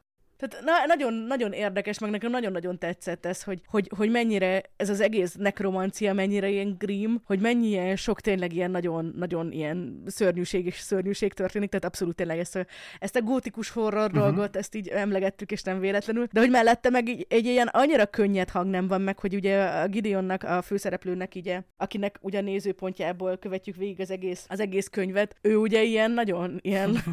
[0.47, 4.89] Tehát na, nagyon, nagyon érdekes, meg nekem nagyon-nagyon tetszett ez, hogy, hogy, hogy mennyire ez
[4.89, 10.03] az egész nekromancia, mennyire ilyen grim, hogy mennyi ilyen sok tényleg ilyen nagyon, nagyon ilyen
[10.06, 12.65] szörnyűség és szörnyűség történik, tehát abszolút tényleg ezt a,
[12.99, 14.19] ezt a gótikus horror uh-huh.
[14.19, 18.06] dolgot, ezt így emlegettük, és nem véletlenül, de hogy mellette meg egy, egy ilyen annyira
[18.06, 22.41] könnyed hang nem van meg, hogy ugye a Gideonnak, a főszereplőnek ugye, akinek ugye a
[22.41, 26.97] nézőpontjából követjük végig az egész, az egész könyvet, ő ugye ilyen nagyon ilyen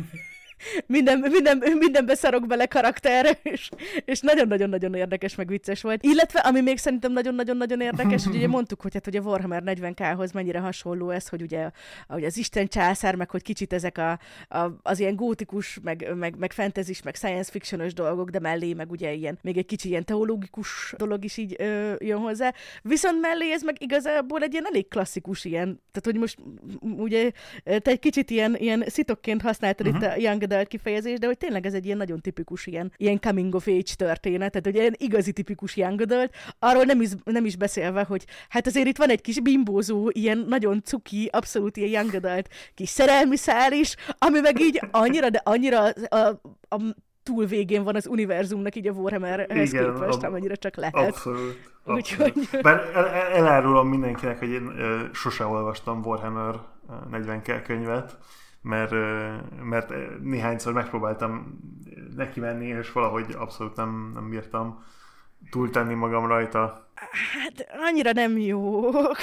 [0.87, 3.69] minden, minden, mindenbe szarok bele karakter, és,
[4.05, 6.05] és nagyon-nagyon-nagyon érdekes, meg vicces volt.
[6.05, 10.59] Illetve, ami még szerintem nagyon-nagyon-nagyon érdekes, hogy ugye mondtuk, hogy hát a Warhammer 40k-hoz mennyire
[10.59, 11.71] hasonló ez, hogy ugye
[12.09, 14.19] hogy az Isten császár, meg hogy kicsit ezek a,
[14.59, 18.91] a, az ilyen gótikus, meg, meg, meg fantasy meg science fictionos dolgok, de mellé meg
[18.91, 22.53] ugye ilyen, még egy kicsi ilyen teológikus dolog is így ö, jön hozzá.
[22.83, 26.39] Viszont mellé ez meg igazából egy ilyen elég klasszikus ilyen, tehát hogy most
[26.81, 27.31] ugye
[27.65, 30.03] te egy kicsit ilyen, ilyen szitokként használtad uh-huh.
[30.03, 33.21] itt a Young adult kifejezés, de hogy tényleg ez egy ilyen nagyon tipikus ilyen, ilyen
[33.21, 37.45] coming of age történet, tehát hogy ilyen igazi tipikus young adult, arról nem is, nem
[37.45, 41.91] is beszélve, hogy hát azért itt van egy kis bimbózó, ilyen nagyon cuki, abszolút ilyen
[41.91, 46.17] young adult kis szerelmi szál is, ami meg így annyira, de annyira a,
[46.69, 46.81] a,
[47.23, 50.95] túl végén van az univerzumnak így a Warhammerhez Igen, képest, amennyire csak lehet.
[50.95, 51.71] Abszolút.
[51.85, 52.33] Úgyhogy...
[52.63, 56.55] Bár el, elárulom mindenkinek, hogy én ö, sose olvastam Warhammer
[57.11, 58.19] 40 könyvet,
[58.63, 58.95] mert,
[59.63, 59.93] mert
[60.23, 61.59] néhányszor megpróbáltam
[62.17, 64.85] neki menni, és valahogy abszolút nem, nem bírtam
[65.51, 66.89] túltenni magam rajta.
[66.95, 69.17] Hát annyira nem jók.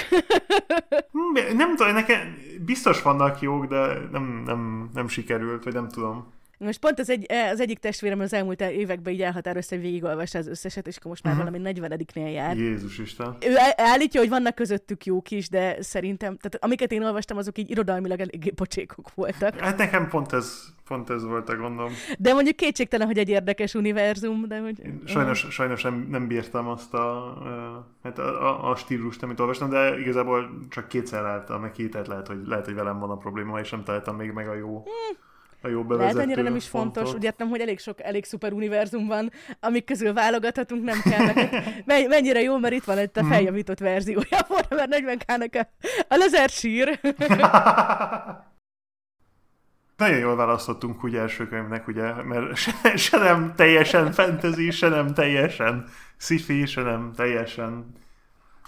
[1.56, 6.34] nem tudom, nekem biztos vannak jók, de nem, nem, nem sikerült, vagy nem tudom.
[6.58, 10.40] Most pont az, egy, eh, az egyik testvérem az elmúlt években így elhatározta, hogy végigolvassa
[10.40, 11.52] az összeset, és akkor most már uh-huh.
[11.52, 12.58] valami 40 jár.
[12.58, 13.38] Jézus Isten.
[13.42, 17.70] Ő állítja, hogy vannak közöttük jók is, de szerintem, tehát amiket én olvastam, azok így
[17.70, 19.60] irodalmilag eléggé pocsékok voltak.
[19.60, 21.92] Hát nekem pont ez, pont ez volt a gondom.
[22.20, 24.80] De mondjuk kétségtelen, hogy egy érdekes univerzum, de hogy...
[24.86, 25.50] Én sajnos, uh.
[25.50, 27.38] sajnos nem, nem bírtam azt a,
[28.04, 32.28] hát a, a, a stílust, amit olvastam, de igazából csak kétszer álltam, meg két lehet,
[32.28, 34.78] hogy, lehet, hogy velem van a probléma, és nem találtam még meg a jó...
[34.78, 35.26] Hmm
[35.62, 36.14] a jó bevezető.
[36.14, 37.20] Lehet ennyire nem is fontos, fontos.
[37.20, 41.84] úgy értem, hogy elég sok, elég szuper univerzum van, amik közül válogathatunk, nem kell neked.
[42.08, 43.32] Mennyire jó, mert itt van egy a mhm.
[43.32, 45.18] feljavított verziója, mert 40
[45.50, 45.68] k a,
[46.08, 47.00] a laser sír.
[49.98, 55.14] Nagyon jól választottunk úgy első könyvnek, ugye, mert se, se nem teljesen fantasy, se nem
[55.14, 55.86] teljesen
[56.18, 57.94] sci-fi, se nem teljesen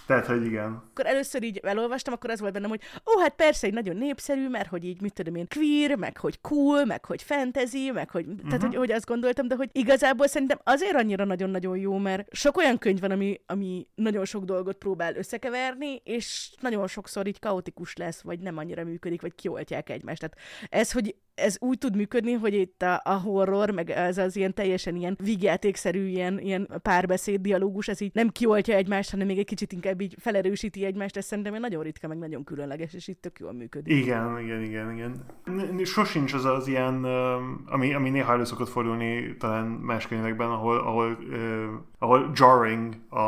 [0.06, 0.82] tehát, hogy igen.
[0.90, 2.80] Akkor először így elolvastam, akkor az volt bennem, hogy
[3.14, 6.40] ó, hát persze, egy nagyon népszerű, mert hogy így, mit tudom én, queer, meg hogy
[6.40, 8.48] cool, meg hogy fantasy, meg hogy, uh-huh.
[8.48, 12.56] tehát, hogy, hogy azt gondoltam, de hogy igazából szerintem azért annyira nagyon-nagyon jó, mert sok
[12.56, 17.96] olyan könyv van, ami, ami nagyon sok dolgot próbál összekeverni, és nagyon sokszor így kaotikus
[17.96, 20.20] lesz, vagy nem annyira működik, vagy kioltják egymást.
[20.20, 20.36] Tehát
[20.70, 24.54] ez, hogy ez úgy tud működni, hogy itt a, a horror, meg ez az ilyen
[24.54, 29.46] teljesen ilyen vígjátékszerű ilyen, ilyen párbeszéd, dialógus, ez így nem kioltja egymást, hanem még egy
[29.46, 33.38] kicsit inkább így felerősíti egymást, ez szerintem nagyon ritka, meg nagyon különleges, és itt tök
[33.38, 33.96] jól működik.
[33.96, 35.24] Igen, igen, igen, igen.
[35.84, 37.04] Sosincs az az ilyen,
[37.66, 41.18] ami, ami néha elő szokott fordulni talán más könyvekben, ahol, ahol,
[41.98, 43.18] ahol jarring a,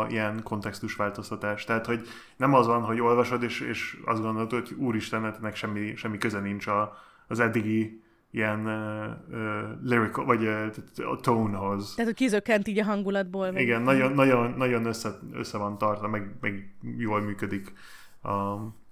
[0.00, 1.64] a ilyen kontextusváltoztatás.
[1.64, 2.00] Tehát, hogy
[2.36, 6.40] nem az van, hogy olvasod, és, és azt gondolod, hogy úristen, ennek semmi, semmi köze
[6.40, 6.96] nincs a,
[7.28, 11.94] az eddigi ilyen uh, uh, lyrical, vagy uh, a tonehoz.
[11.94, 13.50] Tehát, hogy kizökkent így a hangulatból.
[13.50, 13.62] Meg...
[13.62, 17.72] Igen, nagyon, nagyon, nagyon össze, össze van tartva, meg, meg jól működik
[18.20, 18.30] a,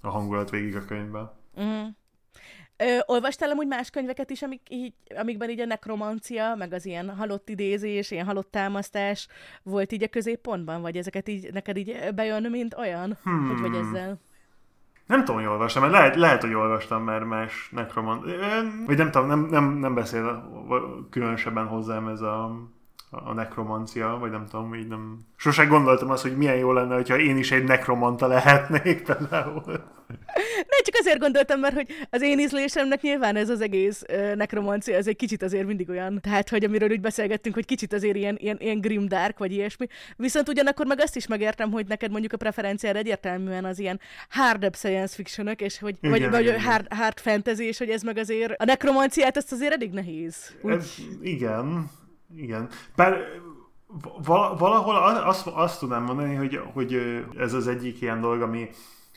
[0.00, 1.30] a hangulat végig a könyvben.
[1.54, 1.86] Uh-huh.
[2.78, 7.16] Ö, olvastál amúgy más könyveket is, amik így, amikben így a nekromancia, meg az ilyen
[7.16, 9.28] halott idézés, ilyen halott támasztás
[9.62, 10.80] volt így a középpontban?
[10.80, 13.18] Vagy ezeket így neked így bejön, mint olyan?
[13.22, 13.48] Hmm.
[13.48, 14.18] Hogy vagy ezzel?
[15.06, 18.24] Nem tudom, hogy olvastam, mert lehet, lehet hogy olvastam már más nekromant.
[18.86, 20.50] Vagy nem tudom, nem, nem, nem beszél
[21.10, 22.68] különösebben hozzám ez a,
[23.10, 25.18] a nekromancia, vagy nem tudom, így nem...
[25.36, 29.62] Sose gondoltam azt, hogy milyen jó lenne, hogyha én is egy nekromanta lehetnék például.
[30.56, 34.96] Ne, csak azért gondoltam, mert hogy az én ízlésemnek nyilván ez az egész uh, nekromancia,
[34.96, 38.36] ez egy kicsit azért mindig olyan, tehát hogy amiről úgy beszélgettünk, hogy kicsit azért ilyen,
[38.38, 39.86] ilyen, ilyen grim dark, vagy ilyesmi.
[40.16, 44.76] Viszont ugyanakkor meg azt is megértem, hogy neked mondjuk a preferenciád egyértelműen az ilyen hard
[44.76, 46.60] science fiction és hogy, igen, vagy, igen, vagy igen.
[46.60, 50.56] Hard, hard fantasy, és hogy ez meg azért a nekromanciát, ezt azért elég nehéz.
[50.62, 50.72] Úgy...
[50.72, 51.90] Ez, igen,
[52.34, 52.68] igen.
[52.96, 53.16] Bár
[54.58, 58.68] valahol azt, azt tudnám mondani, hogy, hogy ez az egyik ilyen dolog, ami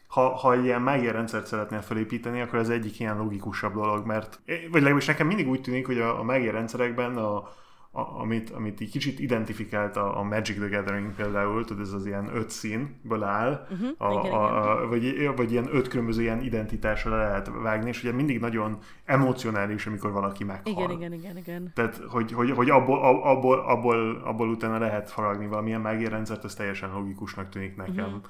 [0.07, 4.81] ha, ha ilyen mágia rendszert szeretnél felépíteni, akkor ez egyik ilyen logikusabb dolog, mert, vagy
[4.81, 7.49] legalábbis nekem mindig úgy tűnik, hogy a, a mágia rendszerekben a,
[7.91, 12.05] a, amit, amit így kicsit identifikált a, a Magic the Gathering például, tudod, ez az
[12.05, 16.41] ilyen öt színből áll, uh-huh, a, igen, a, a, vagy, vagy ilyen öt különböző ilyen
[16.41, 20.73] identitásra lehet vágni, és ugye mindig nagyon emocionális, amikor valaki meghal.
[20.73, 21.71] Igen, igen, igen, igen.
[21.73, 26.53] Tehát, hogy, hogy, hogy abból, abból, abból, abból utána lehet faragni valamilyen mágia rendszert, ez
[26.53, 28.05] teljesen logikusnak tűnik nekem.
[28.05, 28.21] Uh-huh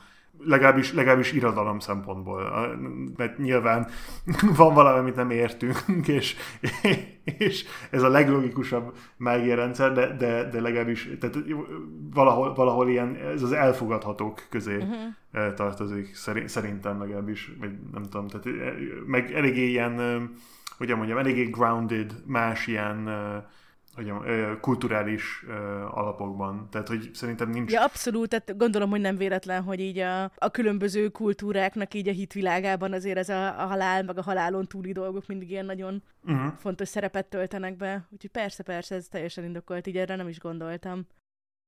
[0.44, 2.42] legalábbis, legalábbis irodalom szempontból,
[3.18, 3.88] mert nyilván
[4.58, 6.36] van valami, amit nem értünk, és,
[7.24, 8.94] és ez a leglogikusabb
[9.56, 11.38] rendszer, de, de, de legalábbis tehát
[12.14, 15.54] valahol, valahol ilyen, ez az elfogadhatók közé uh-huh.
[15.54, 18.48] tartozik, szerintem legalábbis, vagy nem tudom, tehát
[19.06, 20.30] meg eléggé ilyen,
[20.78, 23.10] hogyan mondjam, eléggé grounded, más ilyen
[24.06, 25.46] hogy kulturális
[25.92, 26.68] alapokban.
[26.72, 27.72] Tehát, hogy szerintem nincs...
[27.72, 32.12] Ja, abszolút, tehát gondolom, hogy nem véletlen, hogy így a, a különböző kultúráknak így a
[32.12, 36.54] hitvilágában azért ez a, a halál, meg a halálon túli dolgok mindig ilyen nagyon uh-huh.
[36.58, 38.08] fontos szerepet töltenek be.
[38.10, 41.08] Úgyhogy persze, persze, ez teljesen indokolt, így erre nem is gondoltam.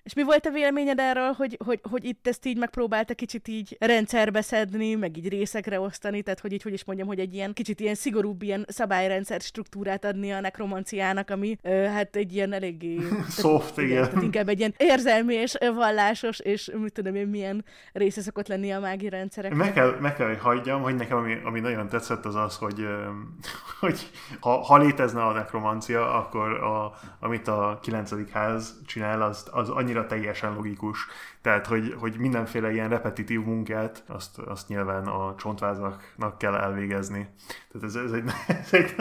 [0.04, 3.78] És mi volt a véleményed erről, hogy, hogy, hogy itt ezt így megpróbálta kicsit így
[3.80, 7.54] rendszerbe szedni, meg így részekre osztani, tehát hogy így, hogy is mondjam, hogy egy ilyen
[7.54, 12.98] kicsit ilyen szigorúbb ilyen szabályrendszer struktúrát adni a nekromanciának, ami ö, hát egy ilyen eléggé...
[13.30, 13.90] Soft, igen.
[13.90, 14.10] igen.
[14.10, 18.72] Tehát inkább egy ilyen érzelmi és vallásos, és mit tudom én, milyen része szokott lenni
[18.72, 19.54] a mági rendszerek.
[19.54, 22.88] Meg kell, meg kell, hogy hagyjam, hogy nekem ami, ami nagyon tetszett az az, hogy,
[23.80, 24.10] hogy
[24.40, 28.32] ha, ha létezne a nekromancia, akkor a, amit a 9.
[28.32, 31.08] ház csinál, az, az annyi annyira teljesen logikus.
[31.42, 37.28] Tehát, hogy, hogy mindenféle ilyen repetitív munkát, azt, azt nyilván a csontvázaknak kell elvégezni.
[37.72, 38.24] Tehát ez, ez, egy,
[38.64, 38.96] ez egy,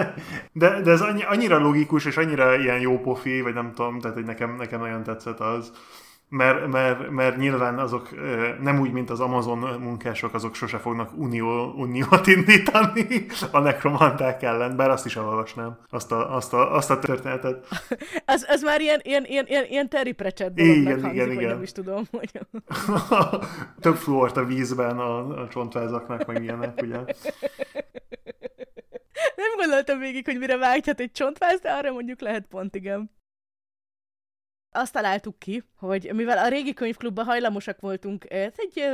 [0.52, 4.16] de, de ez annyi, annyira logikus, és annyira ilyen jó pofi, vagy nem tudom, tehát
[4.16, 5.72] hogy nekem, nekem nagyon tetszett az,
[6.30, 8.10] mert, mert, mert nyilván azok
[8.60, 14.76] nem úgy, mint az Amazon munkások, azok sose fognak unió, uniót indítani a nekromanták ellen,
[14.76, 17.66] bár azt is elolvasnám, azt a, azt a, azt a történetet.
[18.24, 21.48] az, az már ilyen, ilyen, ilyen, ilyen, ilyen Terry Pratchett igen, hangzik, igen, igen.
[21.48, 22.04] nem is tudom.
[22.10, 22.30] Hogy...
[23.80, 26.96] Több fluort a vízben a, a csontvázaknak, meg ilyenek, ugye?
[29.36, 33.10] Nem gondoltam végig, hogy mire vágyhat egy csontváz, de arra mondjuk lehet pont, igen
[34.72, 38.84] azt találtuk ki, hogy mivel a régi könyvklubban hajlamosak voltunk egy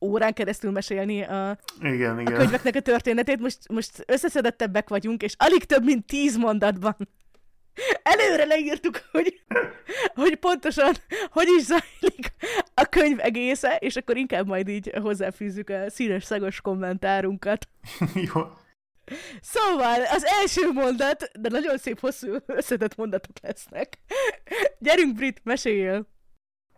[0.00, 2.34] órán keresztül mesélni a, igen, igen.
[2.34, 6.96] a könyveknek a történetét, most, most összeszedettebbek vagyunk, és alig több, mint tíz mondatban
[8.02, 9.42] előre leírtuk, hogy,
[10.14, 10.94] hogy pontosan
[11.30, 12.32] hogy is zajlik
[12.74, 17.68] a könyv egésze, és akkor inkább majd így hozzáfűzzük a színes szagos kommentárunkat.
[18.34, 18.42] Jó.
[19.40, 23.98] Szóval, az első mondat, de nagyon szép hosszú összetett mondatok lesznek.
[24.78, 26.06] Gyerünk, Brit, meséljél!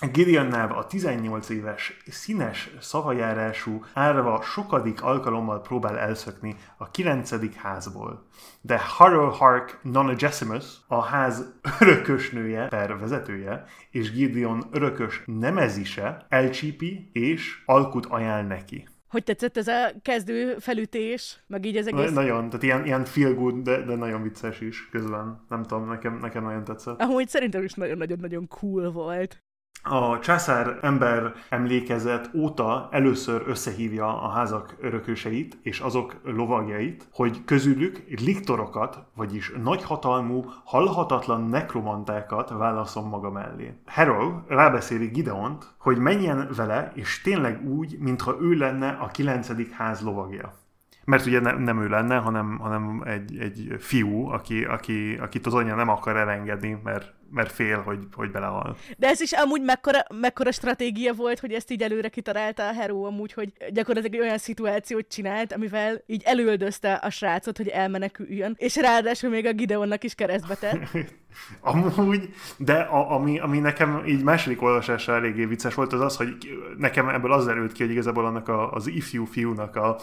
[0.08, 7.56] Gideon Nav a 18 éves, színes szavajárású árva sokadik alkalommal próbál elszökni a 9.
[7.56, 8.26] házból.
[8.60, 11.44] De Harrow Hark Nonagesimus, a ház
[11.80, 18.88] örökös nője, per vezetője, és Gideon örökös nemezise elcsípi és alkut ajánl neki.
[19.10, 22.10] Hogy tetszett ez a kezdő felütés, meg így az egész?
[22.10, 25.44] Nagyon, tehát ilyen, ilyen feel good, de, de nagyon vicces is közben.
[25.48, 27.00] Nem tudom, nekem, nekem nagyon tetszett.
[27.00, 29.42] Amúgy szerintem is nagyon-nagyon-nagyon cool volt
[29.82, 38.02] a császár ember emlékezet óta először összehívja a házak örököseit és azok lovagjait, hogy közülük
[38.08, 43.74] liktorokat, vagyis nagyhatalmú, halhatatlan nekromantákat válaszom maga mellé.
[43.86, 50.00] Harrow rábeszéli Gideont, hogy menjen vele, és tényleg úgy, mintha ő lenne a kilencedik ház
[50.00, 50.59] lovagja
[51.04, 55.54] mert ugye ne, nem ő lenne, hanem, hanem egy, egy fiú, aki, aki, akit az
[55.54, 58.76] anyja nem akar elengedni, mert mert fél, hogy, hogy belehal.
[58.96, 63.04] De ez is amúgy mekkora, mekkora stratégia volt, hogy ezt így előre kitalálta a Hero
[63.04, 68.76] amúgy, hogy gyakorlatilag egy olyan szituációt csinált, amivel így előldözte a srácot, hogy elmeneküljön, és
[68.76, 70.80] ráadásul még a Gideonnak is keresztbe tett.
[71.60, 76.36] Amúgy, de a, ami, ami nekem így második olvasásra eléggé vicces volt, az az, hogy
[76.76, 79.96] nekem ebből az derült ki, hogy igazából annak a, az ifjú fiúnak a,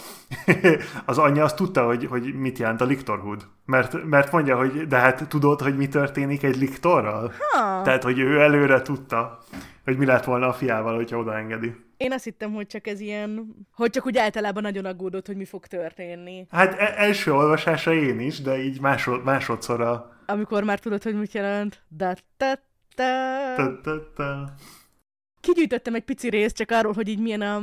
[1.05, 3.47] az anyja azt tudta, hogy, hogy mit jelent a Liktorhood.
[3.65, 7.31] Mert, mert mondja, hogy de hát tudod, hogy mi történik egy Liktorral?
[7.51, 7.81] Ha.
[7.81, 9.39] Tehát, hogy ő előre tudta,
[9.83, 11.86] hogy mi lett volna a fiával, hogyha odaengedi.
[11.97, 15.45] Én azt hittem, hogy csak ez ilyen, hogy csak úgy általában nagyon aggódott, hogy mi
[15.45, 16.45] fog történni.
[16.49, 21.33] Hát e- első olvasásra én is, de így másod, másodszorra amikor már tudod, hogy mit
[21.33, 21.83] jelent.
[21.87, 22.53] Da, da,
[22.95, 23.55] da.
[23.55, 24.53] Da, da, da.
[25.39, 27.61] Kigyűjtöttem egy pici részt csak arról, hogy így milyen a...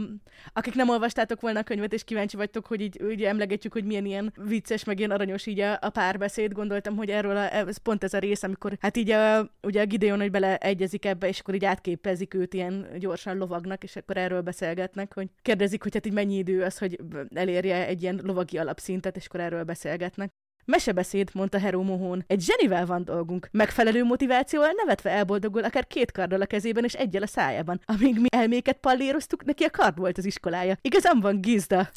[0.52, 4.04] Akik nem olvastátok volna a könyvet, és kíváncsi vagytok, hogy így ugye emlegetjük, hogy milyen
[4.04, 6.52] ilyen vicces, meg ilyen aranyos így a, a párbeszéd.
[6.52, 9.86] Gondoltam, hogy erről a, ez pont ez a rész, amikor hát így a, ugye a
[9.86, 14.40] Gideon, hogy beleegyezik ebbe, és akkor így átképezik őt ilyen gyorsan lovagnak, és akkor erről
[14.40, 16.98] beszélgetnek, hogy kérdezik, hogy hát így mennyi idő az, hogy
[17.34, 20.30] elérje egy ilyen lovagi alapszintet, és akkor erről beszélgetnek.
[20.64, 22.24] Mesebeszéd, mondta Hero Mohón.
[22.26, 23.48] Egy zsenivel van dolgunk.
[23.50, 27.80] Megfelelő motivációval nevetve elboldogul akár két karddal a kezében és egyel a szájában.
[27.84, 30.76] Amíg mi elméket palléroztuk, neki a kard volt az iskolája.
[30.80, 31.88] Igazán van gizda.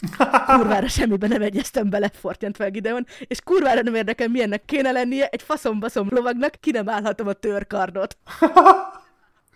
[0.45, 5.27] Kurvára semmibe nem egyeztem bele, fortyant fel Gideon, és kurvára nem érdekel, milyennek kéne lennie
[5.27, 8.17] egy faszombaszom lovagnak, ki nem állhatom a törkardot.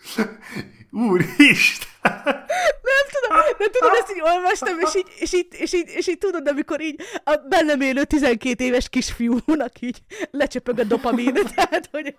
[0.92, 1.90] Úristen!
[2.02, 6.18] Nem tudom, nem tudom, ezt így olvastam, és így, és így, és így, és így
[6.18, 12.16] tudod, amikor így a bennem élő 12 éves kisfiúnak így lecsöpög a dopamin, tehát, hogy...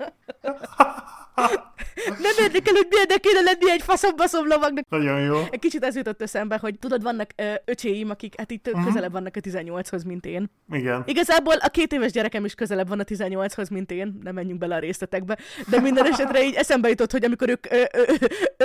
[1.34, 3.82] Nem érdekel, hogy milyennek kéne lenni egy
[4.16, 4.84] faszom lovagnak.
[4.88, 5.40] Nagyon jó.
[5.50, 8.84] Egy kicsit ez jutott eszembe, hogy tudod, vannak ö, öcséim, akik hát itt uh-huh.
[8.84, 10.50] közelebb vannak a 18-hoz, mint én.
[10.72, 11.02] Igen.
[11.06, 14.18] Igazából a két éves gyerekem is közelebb van a 18-hoz, mint én.
[14.22, 15.38] Nem menjünk bele a részletekbe.
[15.68, 18.14] De minden esetre így eszembe jutott, hogy amikor ők, ö, ö, ö,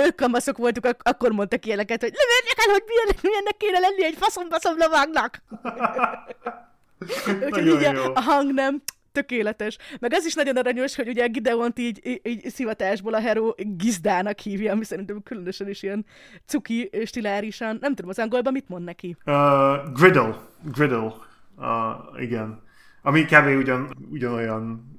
[0.06, 4.04] ők kamaszok voltunk, ak- akkor mondtak ilyeneket, hogy nem érdekel, hogy milyennek, milyennek kéne lenni
[4.04, 5.42] egy faszom lovagnak.
[7.46, 8.82] Úgyhogy így a, a hang nem
[9.18, 9.78] tökéletes.
[10.00, 14.38] Meg az is nagyon aranyos, hogy ugye Gideont így, így, így szivatásból a hero Gizdának
[14.38, 16.04] hívja, ami szerintem különösen is ilyen
[16.46, 17.78] cuki, stilárisan.
[17.80, 19.16] Nem tudom, az angolban mit mond neki?
[19.26, 20.36] Uh, griddle.
[20.72, 21.12] Griddle.
[21.56, 22.62] Uh, igen.
[23.02, 23.46] Ami kb.
[23.46, 24.96] Ugyan, ugyanolyan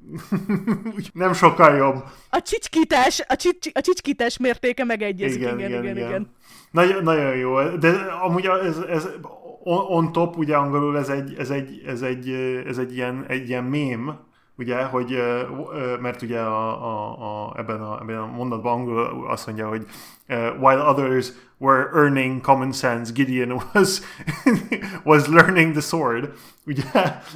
[1.14, 2.04] nem sokkal jobb.
[2.30, 5.42] A csicskítás, a, csics, a csicskítás mértéke megegyezik.
[5.42, 5.84] Igen, igen, igen.
[5.84, 6.08] igen.
[6.08, 6.32] igen.
[6.72, 7.70] Nagyon, nagyon jó.
[7.78, 7.90] De
[8.22, 9.08] amúgy ez, ez
[9.64, 12.30] on, on top, ugye angolul ez egy, ez egy, ez egy,
[12.68, 14.20] ez egy ilyen, egy ilyen mém,
[14.58, 15.18] ugye, hogy,
[16.02, 19.86] mert ugye a, a, a, ebben, a, ebben a mondatban angol azt mondja, hogy
[20.30, 24.02] uh, while others were earning common sense, Gideon was
[25.04, 26.34] was learning the sword.
[26.66, 26.84] Ugye,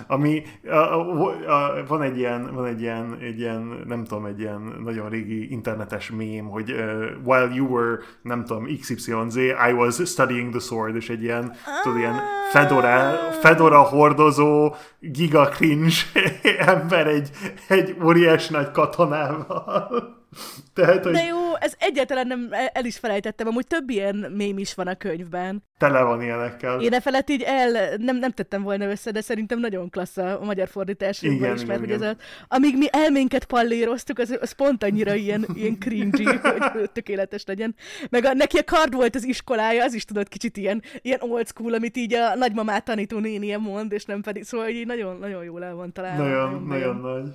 [0.08, 4.80] ami uh, uh, van egy ilyen, van egy ilyen, egy ilyen, nem tudom, egy ilyen
[4.84, 9.36] nagyon régi internetes mém, hogy uh, while you were, nem tudom, XYZ,
[9.70, 11.54] I was studying the sword, és egy ilyen,
[11.84, 12.20] tudod, ilyen
[12.52, 15.96] Fedora, Fedora hordozó, giga cringe
[16.74, 17.30] ember egy,
[17.68, 20.23] egy óriás nagy katonával.
[20.74, 21.14] Tehát, hogy...
[21.14, 24.96] De jó, ez egyáltalán nem, el is felejtettem, amúgy több ilyen mém is van a
[24.96, 25.64] könyvben.
[25.78, 26.82] Tele van ilyenekkel.
[26.82, 30.40] Én e felett így el, nem, nem tettem volna össze, de szerintem nagyon klassz a,
[30.44, 31.22] magyar fordítás.
[31.22, 32.04] Igen, is, igen, mert igen.
[32.04, 32.16] Ez a,
[32.48, 36.24] amíg mi elménket palléroztuk, az, az pont annyira ilyen, ilyen cringy,
[36.74, 37.76] hogy tökéletes legyen.
[38.10, 41.48] Meg a, neki a kard volt az iskolája, az is tudod kicsit ilyen, ilyen old
[41.48, 45.44] school, amit így a nagymamát tanító nénie mond, és nem pedig, szóval így nagyon, nagyon
[45.44, 46.24] jól el van találva.
[46.24, 47.34] Nagyon, nagyon, nagyon nagy.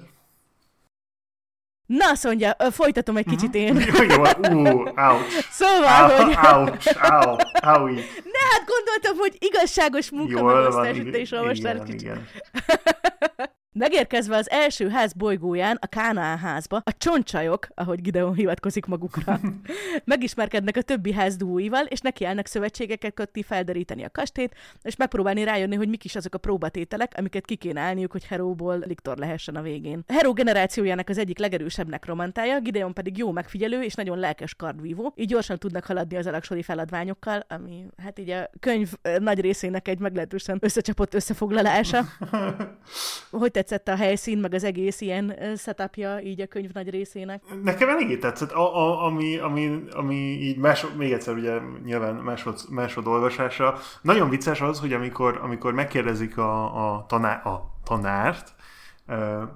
[1.89, 3.77] Na, azt mondja, folytatom egy kicsit én.
[3.97, 4.23] Jó, jó,
[4.53, 5.49] ú, ouch.
[5.51, 6.37] Szóval, hogy...
[6.53, 7.95] Ouch, au, aui.
[8.25, 12.01] Ne, hát gondoltam, hogy igazságos munka Jól van, igen, olvastál igen, kicsit.
[12.01, 12.27] igen.
[13.73, 19.41] Megérkezve az első ház bolygóján, a Kánaán házba, a csoncsajok, ahogy Gideon hivatkozik magukra,
[20.05, 25.75] megismerkednek a többi ház dúóival, és nekiállnak szövetségeket kötni, felderíteni a kastélyt, és megpróbálni rájönni,
[25.75, 29.63] hogy mik is azok a próbatételek, amiket ki kéne állniuk, hogy Heróból Liktor lehessen a
[29.63, 30.05] végén.
[30.07, 35.29] Heró generációjának az egyik legerősebb nekromantája, Gideon pedig jó megfigyelő és nagyon lelkes kardvívó, így
[35.29, 40.59] gyorsan tudnak haladni az alaksori feladványokkal, ami hát így a könyv nagy részének egy meglehetősen
[40.61, 42.05] összecsapott összefoglalása.
[43.31, 47.43] Hogy tetszett a helyszín, meg az egész ilyen setupja így a könyv nagy részének?
[47.63, 52.61] Nekem eléggé tetszett, a, a, ami, ami, ami így másod, még egyszer ugye nyilván másod,
[52.71, 53.79] másod olvasása.
[54.03, 58.55] Nagyon vicces az, hogy amikor, amikor megkérdezik a, a, taná, a tanárt,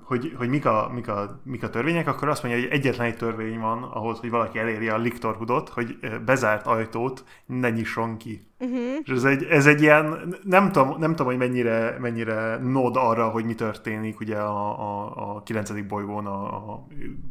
[0.02, 3.16] hogy, hogy mik, a, mik, a, mik a törvények, akkor azt mondja, hogy egyetlen egy
[3.16, 8.46] törvény van ahhoz, hogy valaki eléri a liktorhudot, hogy bezárt ajtót ne nyisson ki.
[8.58, 8.78] Uh-huh.
[9.04, 13.28] És ez egy, ez egy ilyen, nem tudom, nem tudom hogy mennyire, mennyire nod arra,
[13.28, 15.86] hogy mi történik ugye a, a, a 9.
[15.86, 16.86] bolygón a, a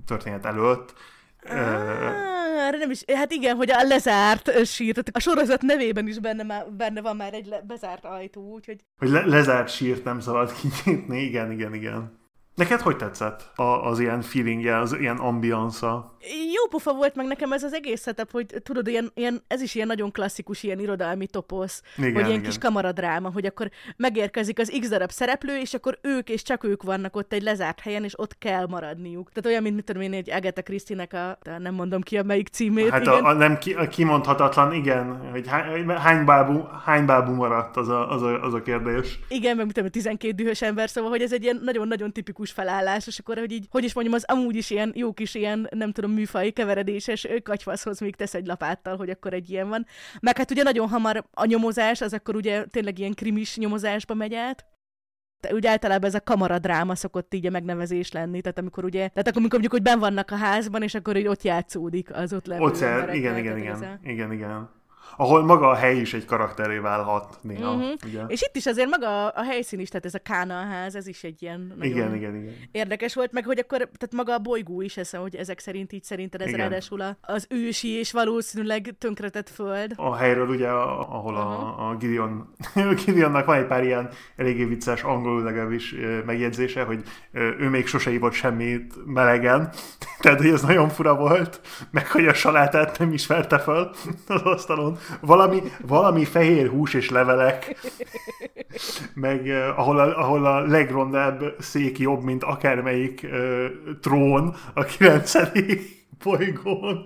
[0.05, 0.93] történet előtt.
[1.49, 6.19] Ah, erre nem is, hát igen, hogy a lezárt sír, tehát a sorozat nevében is
[6.19, 10.19] benne, már, benne van már egy le, bezárt ajtó, úgyhogy Hogy le, lezárt sírt nem
[10.19, 12.19] szabad kinyitni, igen, igen, igen.
[12.61, 16.11] Neked hogy tetszett a, az ilyen feelingje, az ilyen ambianza?
[16.29, 19.75] jó pofa volt meg nekem ez az egész setup, hogy tudod, ilyen, ilyen, ez is
[19.75, 22.43] ilyen nagyon klasszikus, ilyen irodalmi toposz, Igen, hogy ilyen igen.
[22.43, 26.83] kis kamaradráma, hogy akkor megérkezik az X darab szereplő, és akkor ők és csak ők
[26.83, 29.29] vannak ott egy lezárt helyen, és ott kell maradniuk.
[29.29, 32.47] Tehát olyan, mint mit tudom én, egy Agatha Christie-nek a, nem mondom ki a melyik
[32.47, 33.13] címét, Hát igen.
[33.13, 37.89] a, a nem ki, a kimondhatatlan, igen, hogy hány, hány, bábú, hány bábú maradt, az
[37.89, 39.19] a, az a, az a kérdés.
[39.27, 43.07] Igen, meg mit tudom, 12 dühös ember, szóval, hogy ez egy ilyen nagyon-nagyon tipikus felállás,
[43.07, 45.91] és akkor, hogy így, hogy is mondjam, az amúgy is ilyen jó kis ilyen, nem
[45.91, 49.85] tudom, műfaj keveredéses katyfaszhoz még tesz egy lapáttal, hogy akkor egy ilyen van.
[50.21, 54.33] Meg hát ugye nagyon hamar a nyomozás, az akkor ugye tényleg ilyen krimis nyomozásba megy
[54.33, 54.65] át.
[55.51, 59.37] Ugye általában ez a kamaradráma szokott így a megnevezés lenni, tehát amikor ugye, tehát akkor
[59.37, 62.63] amikor mondjuk, hogy ben vannak a házban, és akkor így ott játszódik az ott levő
[62.63, 64.80] Ott igen, igen, igen, igen, igen.
[65.17, 67.85] Ahol maga a hely is egy karakteré válhat néha, Mhm.
[68.05, 68.21] ugye?
[68.27, 71.23] És itt is azért maga a, helyszín is, tehát ez a Kána ház, ez is
[71.23, 72.53] egy ilyen nagyon Igen, igen, igen.
[72.71, 76.03] érdekes volt, meg hogy akkor, tehát maga a bolygó is ez, hogy ezek szerint így
[76.03, 76.59] szerinted ez Igen.
[76.59, 79.93] ráadásul a- az ősi és valószínűleg tönkretett föld.
[79.95, 82.53] A helyről ugye, ahol a, a Gideon,
[83.05, 85.95] Gideonnak van egy pár ilyen eléggé vicces, angolul legalábbis
[86.25, 87.03] megjegyzése, hogy
[87.33, 89.69] ő még sose ivott semmit melegen,
[90.21, 93.91] tehát hogy ez nagyon fura volt, meg hogy a salátát nem ismerte fel
[94.27, 94.97] az asztalon.
[95.19, 97.75] Valami, valami fehér hús és levelek,
[99.13, 103.67] meg ö, ahol a, ahol a legrondább szék jobb, mint akármelyik ö,
[104.01, 105.33] trón a 9.
[106.23, 107.03] bolygón.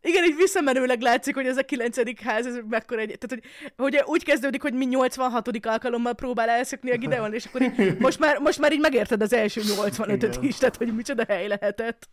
[0.00, 3.18] Igen, így visszamenőleg látszik, hogy ez a kilencedik ház, ez mekkora egy...
[3.18, 3.42] Tehát, hogy,
[3.76, 5.66] hogy úgy kezdődik, hogy mi 86.
[5.66, 9.32] alkalommal próbál elszökni a Gideon, és akkor így, most, már, most már így megérted az
[9.32, 10.42] első 85-öt Igen.
[10.42, 12.08] is, tehát hogy micsoda hely lehetett.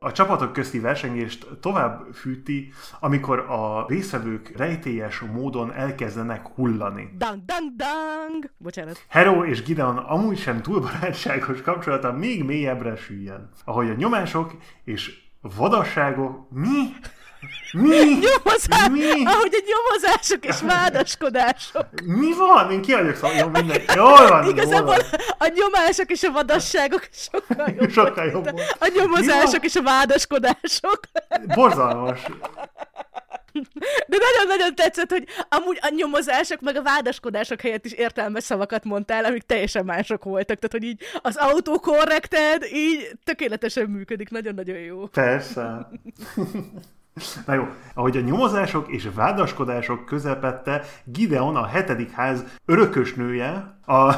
[0.00, 7.14] A csapatok közti versengést tovább fűti, amikor a résztvevők rejtélyes módon elkezdenek hullani.
[7.16, 8.50] Dang, dang, dang!
[8.56, 9.04] Bocsánat.
[9.08, 13.40] Hero és Gideon amúgy sem túl barátságos kapcsolata még mélyebbre süllyed.
[13.64, 16.50] Ahogy a nyomások és vadasságok...
[16.50, 16.92] Mi?
[17.72, 17.96] Mi?
[18.24, 18.88] Nyomozás!
[18.90, 19.24] Mi?
[19.24, 21.86] Ahogy a nyomozások és vádaskodások.
[22.04, 22.70] Mi van?
[22.70, 23.28] Én ki vagyok szó?
[23.38, 23.80] Jó, minden.
[23.94, 25.20] Jól van, Igazából jól van.
[25.38, 27.90] a nyomások és a vadasságok sokkal jobb.
[27.90, 28.46] Sokkal jobb
[28.78, 31.00] A nyomozások és a vádaskodások.
[31.54, 32.20] Borzalmas.
[34.06, 39.24] De nagyon-nagyon tetszett, hogy amúgy a nyomozások meg a vádaskodások helyett is értelmes szavakat mondtál,
[39.24, 40.58] amik teljesen mások voltak.
[40.58, 44.30] Tehát, hogy így az autocorrected így tökéletesen működik.
[44.30, 45.06] Nagyon-nagyon jó.
[45.06, 45.88] Persze.
[47.46, 53.94] Na jó, ahogy a nyomozások és vádaskodások közepette Gideon a hetedik ház örökösnője a,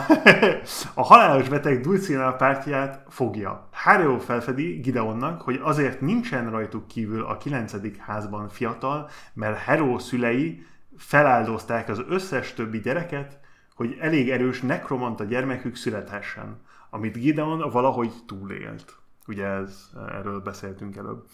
[0.95, 3.69] a halálos beteg Dulcina pártját fogja.
[3.73, 10.67] Harrow felfedi Gideonnak, hogy azért nincsen rajtuk kívül a kilencedik házban fiatal, mert Harrow szülei
[10.97, 13.39] feláldozták az összes többi gyereket,
[13.75, 18.97] hogy elég erős nekromanta gyermekük születhessen, amit Gideon valahogy túlélt.
[19.27, 21.25] Ugye ez, erről beszéltünk előbb.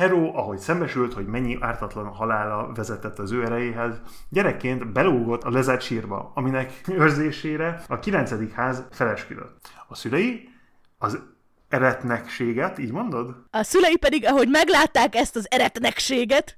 [0.00, 5.80] Hero, ahogy szembesült, hogy mennyi ártatlan halála vezetett az ő erejéhez, gyerekként belógott a lezárt
[5.80, 8.52] sírba, aminek őrzésére a 9.
[8.52, 9.70] ház felesküdött.
[9.88, 10.48] A szülei
[10.98, 11.22] az
[11.68, 13.36] eretnekséget, így mondod?
[13.50, 16.56] A szülei pedig, ahogy meglátták ezt az eretnekséget,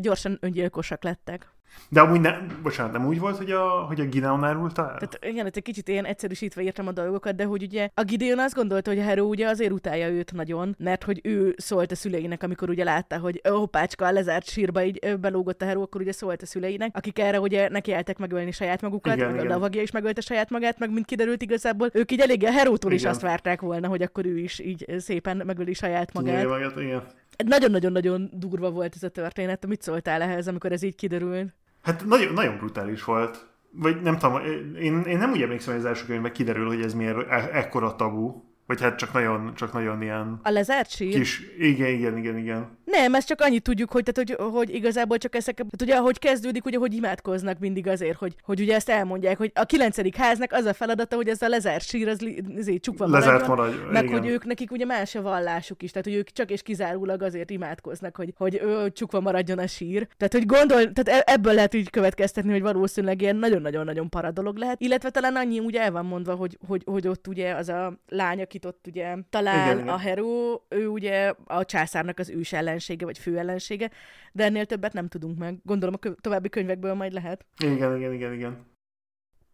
[0.00, 1.52] gyorsan öngyilkosak lettek.
[1.88, 4.96] De amúgy nem, bocsánat, nem úgy volt, hogy a, hogy a Gideon árulta el?
[4.98, 8.54] Tehát igen, egy kicsit ilyen egyszerűsítve írtam a dolgokat, de hogy ugye a Gideon azt
[8.54, 12.42] gondolta, hogy a Hero ugye azért utálja őt nagyon, mert hogy ő szólt a szüleinek,
[12.42, 16.42] amikor ugye látta, hogy hoppácska a lezárt sírba így belógott a Hero, akkor ugye szólt
[16.42, 19.50] a szüleinek, akik erre ugye nekiálltak megölni saját magukat, igen, meg igen.
[19.50, 22.92] a Lavagja is megölte saját magát, meg mint kiderült igazából, ők így eléggé a Herótól
[22.92, 26.44] is azt várták volna, hogy akkor ő is így szépen megöli saját magát.
[26.44, 27.02] Igen, igen.
[27.46, 29.66] Nagyon-nagyon-nagyon durva volt ez a történet.
[29.66, 31.54] Mit szóltál ehhez, amikor ez így kiderült?
[31.82, 33.46] Hát nagyon, nagyon brutális volt.
[33.70, 34.44] Vagy nem tudom,
[34.80, 37.96] én, én nem úgy emlékszem, hogy az első könyvben kiderül, hogy ez miért e- ekkora
[37.96, 38.42] tabu.
[38.68, 40.40] Vagy hát csak nagyon, csak nagyon ilyen...
[40.42, 41.12] A lezárt sír?
[41.12, 42.78] Kis, igen, igen, igen, igen.
[42.84, 46.18] Nem, ezt csak annyit tudjuk, hogy, tehát, hogy, hogy igazából csak ezek, hát ugye ahogy
[46.18, 50.52] kezdődik, ugye, hogy imádkoznak mindig azért, hogy, hogy ugye ezt elmondják, hogy a kilencedik háznak
[50.52, 52.26] az a feladata, hogy ez a lezárt sír, az
[52.58, 54.18] azért csukva Lezárt maradjon, maradj, meg igen.
[54.18, 57.50] hogy ők nekik ugye más a vallásuk is, tehát hogy ők csak és kizárólag azért
[57.50, 60.08] imádkoznak, hogy, hogy ő, csukva maradjon a sír.
[60.16, 64.56] Tehát, hogy gondol, tehát e- ebből lehet így következtetni, hogy valószínűleg ilyen nagyon-nagyon-nagyon para dolog
[64.56, 67.98] lehet, illetve talán annyi ugye el van mondva, hogy, hogy, hogy ott ugye az a
[68.08, 72.66] lány, akit ott ugye talán igen, a Hero, ő ugye a császárnak az ős ellen
[72.66, 73.90] ellensége, vagy fő ellensége,
[74.32, 75.58] de ennél többet nem tudunk meg.
[75.64, 77.46] Gondolom a további könyvekből majd lehet.
[77.58, 78.66] Igen, igen, igen, igen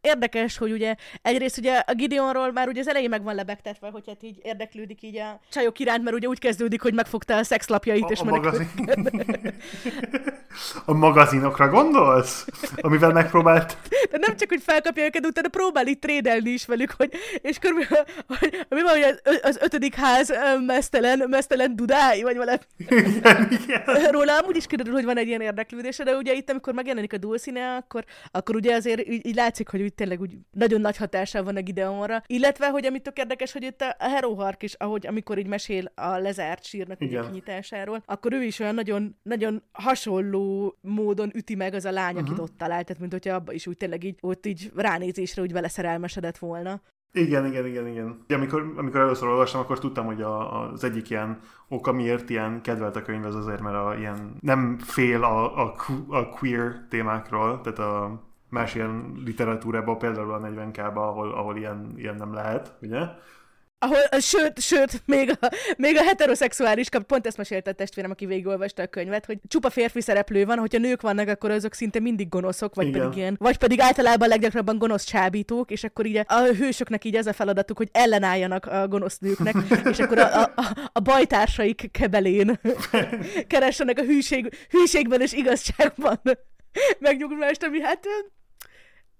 [0.05, 4.05] érdekes, hogy ugye egyrészt ugye a Gideonról már ugye az elején meg van lebegtetve, hogy
[4.07, 8.05] hát így érdeklődik így a csajok iránt, mert ugye úgy kezdődik, hogy megfogta a szexlapjait,
[8.05, 8.69] a, és a, magazin...
[10.85, 12.47] a magazinokra gondolsz?
[12.77, 13.79] Amivel megpróbált?
[14.11, 18.05] De nem csak, hogy felkapja őket, utána próbál itt trédelni is velük, hogy, és körülbelül,
[18.27, 20.33] hogy, mi van, hogy az, az ötödik ház
[20.67, 22.59] mesztelen, mesztelen dudái, vagy valami.
[22.77, 24.11] Igen, igen.
[24.11, 27.19] Róla amúgy is kiderül, hogy van egy ilyen érdeklődése, de ugye itt, amikor megjelenik a
[27.19, 31.42] Dulcine, akkor, akkor ugye azért így, így látszik, hogy úgy tényleg úgy nagyon nagy hatással
[31.42, 32.22] van a Gideonra.
[32.26, 35.92] Illetve, hogy amit tök érdekes, hogy itt a Hero Hark is, ahogy amikor így mesél
[35.95, 41.74] a lezárt sírnak ugye kinyitásáról, akkor ő is olyan nagyon, nagyon hasonló módon üti meg
[41.74, 42.30] az a lány, uh-huh.
[42.30, 45.53] akit ott talált, tehát mint hogyha abba is úgy tényleg így, ott így ránézésre úgy
[45.53, 46.80] vele szerelmesedett volna.
[47.12, 48.24] Igen, igen, igen, igen.
[48.28, 51.38] Amikor, amikor először olvastam, akkor tudtam, hogy a, az egyik ilyen
[51.68, 55.74] oka, miért ilyen kedvelt a könyv, az azért, mert a, ilyen nem fél a, a,
[56.09, 58.22] a queer témákról, tehát a
[58.55, 62.99] más ilyen literatúrában, például a 40K-ba, ahol, ahol ilyen, ilyen nem lehet, ugye?
[63.85, 68.27] ahol, sőt, sőt, még a, még a heteroszexuális kap, pont ezt mesélte a testvérem, aki
[68.27, 72.29] végigolvasta a könyvet, hogy csupa férfi szereplő van, hogyha nők vannak, akkor azok szinte mindig
[72.29, 73.01] gonoszok, vagy Igen.
[73.01, 77.27] pedig ilyen, vagy pedig általában leggyakrabban gonosz csábítók, és akkor így a hősöknek így ez
[77.27, 79.55] a feladatuk, hogy ellenálljanak a gonosz nőknek,
[79.93, 80.51] és akkor a, a,
[80.93, 82.61] a bajtársaik kebelén
[83.47, 86.21] keressenek a hűség, hűségben és igazságban
[86.99, 88.07] megnyugvást, ami hát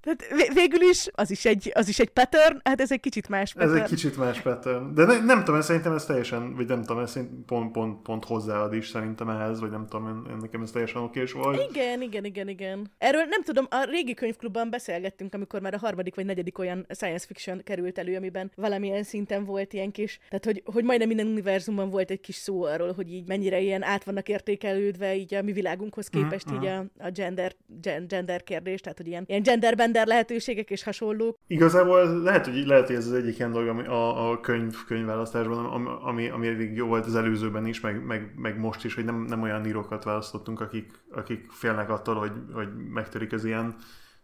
[0.05, 3.53] tehát végül is az is, egy, az is egy pattern, hát ez egy kicsit más
[3.53, 3.75] pattern.
[3.75, 4.95] Ez egy kicsit más pattern.
[4.95, 8.75] De ne, nem tudom, szerintem ez teljesen, vagy nem tudom, ez pont, pont, pont hozzáad
[8.75, 11.71] is szerintem ehhez, vagy nem tudom, én, nekem ez teljesen okés volt.
[11.71, 12.91] Igen, igen, igen, igen.
[12.99, 17.27] Erről nem tudom, a régi könyvklubban beszélgettünk, amikor már a harmadik vagy negyedik olyan science
[17.27, 21.91] fiction került elő, amiben valamilyen szinten volt ilyen kis, tehát hogy, hogy majdnem minden univerzumban
[21.91, 25.53] volt egy kis szó arról, hogy így mennyire ilyen át vannak értékelődve így a mi
[25.53, 26.63] világunkhoz képest mm-hmm.
[26.63, 30.83] így a, a gender, gen, gender kérdés, tehát hogy ilyen, ilyen genderben gender lehetőségek és
[30.83, 31.39] hasonlók.
[31.47, 35.65] Igazából lehet, hogy, lehet, hogy ez az egyik ilyen dolog ami a, a könyv, könyvválasztásban,
[36.03, 39.21] ami, ami eddig jó volt az előzőben is, meg, meg, meg most is, hogy nem,
[39.21, 43.75] nem olyan írókat választottunk, akik, akik félnek attól, hogy, hogy megtörik az ilyen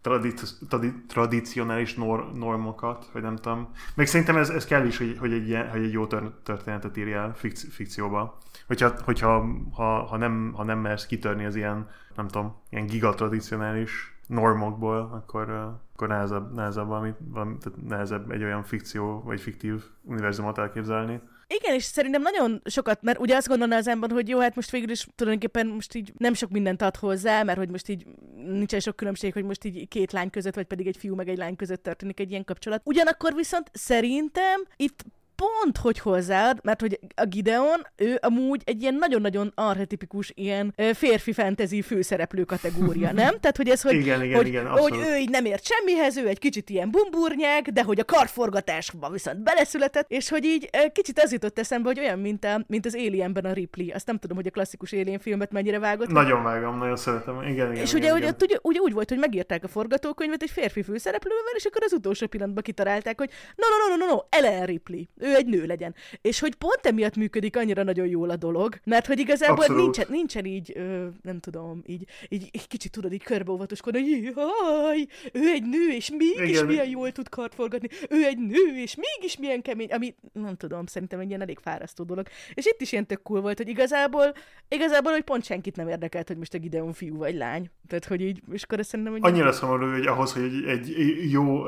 [0.02, 3.70] tradic, tradi, tradicionális nor, normokat, vagy nem tudom.
[3.94, 6.06] Meg szerintem ez, ez kell is, hogy, hogy, egy, ilyen, hogy egy jó
[6.42, 8.38] történetet írjál fikci, fikcióba.
[8.66, 14.19] Hogyha, hogyha ha, ha, nem, ha nem mersz kitörni az ilyen, nem tudom, ilyen gigatradicionális
[14.30, 15.50] normokból, akkor,
[15.92, 21.20] akkor nehezebb, nehezebb, valami, valami, tehát nehezebb egy olyan fikció vagy fiktív univerzumot elképzelni.
[21.46, 24.70] Igen, és szerintem nagyon sokat, mert ugye azt gondolná az ember, hogy jó, hát most
[24.70, 28.80] végül is tulajdonképpen most így nem sok mindent ad hozzá, mert hogy most így nincsen
[28.80, 31.56] sok különbség, hogy most így két lány között, vagy pedig egy fiú meg egy lány
[31.56, 32.80] között történik egy ilyen kapcsolat.
[32.84, 35.04] Ugyanakkor viszont szerintem itt
[35.40, 41.32] pont, hogy hozzáad, mert hogy a Gideon, ő amúgy egy ilyen nagyon-nagyon archetipikus ilyen férfi
[41.32, 43.40] fantasy főszereplő kategória, nem?
[43.40, 46.28] Tehát, hogy ez, hogy, igen, igen, hogy, igen, hogy ő így nem ért semmihez, ő
[46.28, 51.32] egy kicsit ilyen bumburnyák, de hogy a karforgatásba viszont beleszületett, és hogy így kicsit az
[51.32, 53.86] jutott eszembe, hogy olyan, mint, a, mint az Alienben a Ripley.
[53.94, 56.08] Azt nem tudom, hogy a klasszikus Alien filmet mennyire vágott.
[56.10, 57.42] Nagyon vágom, nagyon szeretem.
[57.42, 58.34] Igen, igen, és igen, ugye, igen.
[58.34, 61.92] Ugye, ugye, ugye, úgy volt, hogy megírták a forgatókönyvet egy férfi főszereplővel, és akkor az
[61.92, 65.02] utolsó pillanatban kitalálták, hogy no, no, no, no, no, Ellen Ripley.
[65.18, 65.94] Ő ő egy nő legyen.
[66.20, 70.44] És hogy pont emiatt működik annyira nagyon jól a dolog, mert hogy igazából nincsen, nincsen
[70.44, 75.62] így, ö, nem tudom, így, így, így kicsit tudod így körbeóvatoskodni, hogy jaj, ő egy
[75.62, 76.66] nő, és mégis Igen.
[76.66, 81.20] milyen jól tud kartforgatni, ő egy nő, és mégis milyen kemény, ami nem tudom, szerintem
[81.20, 82.26] egy ilyen elég fárasztó dolog.
[82.54, 84.32] És itt is ilyen tök cool volt, hogy igazából,
[84.68, 87.70] igazából, hogy pont senkit nem érdekelt, hogy most a Gideon fiú vagy lány.
[87.88, 89.22] Tehát, hogy így, és akkor szerintem, hogy...
[89.24, 91.64] Annyira szomorú, hogy ahhoz, hogy egy, egy jó,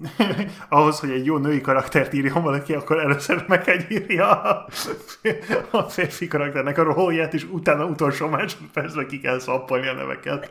[0.68, 4.66] ahhoz, hogy egy jó női karaktert írjon valaki, akkor először meg kell írja a,
[5.70, 10.50] a férfi karakternek a rolját, és utána utolsó másodpercben ki kell szappolni a neveket.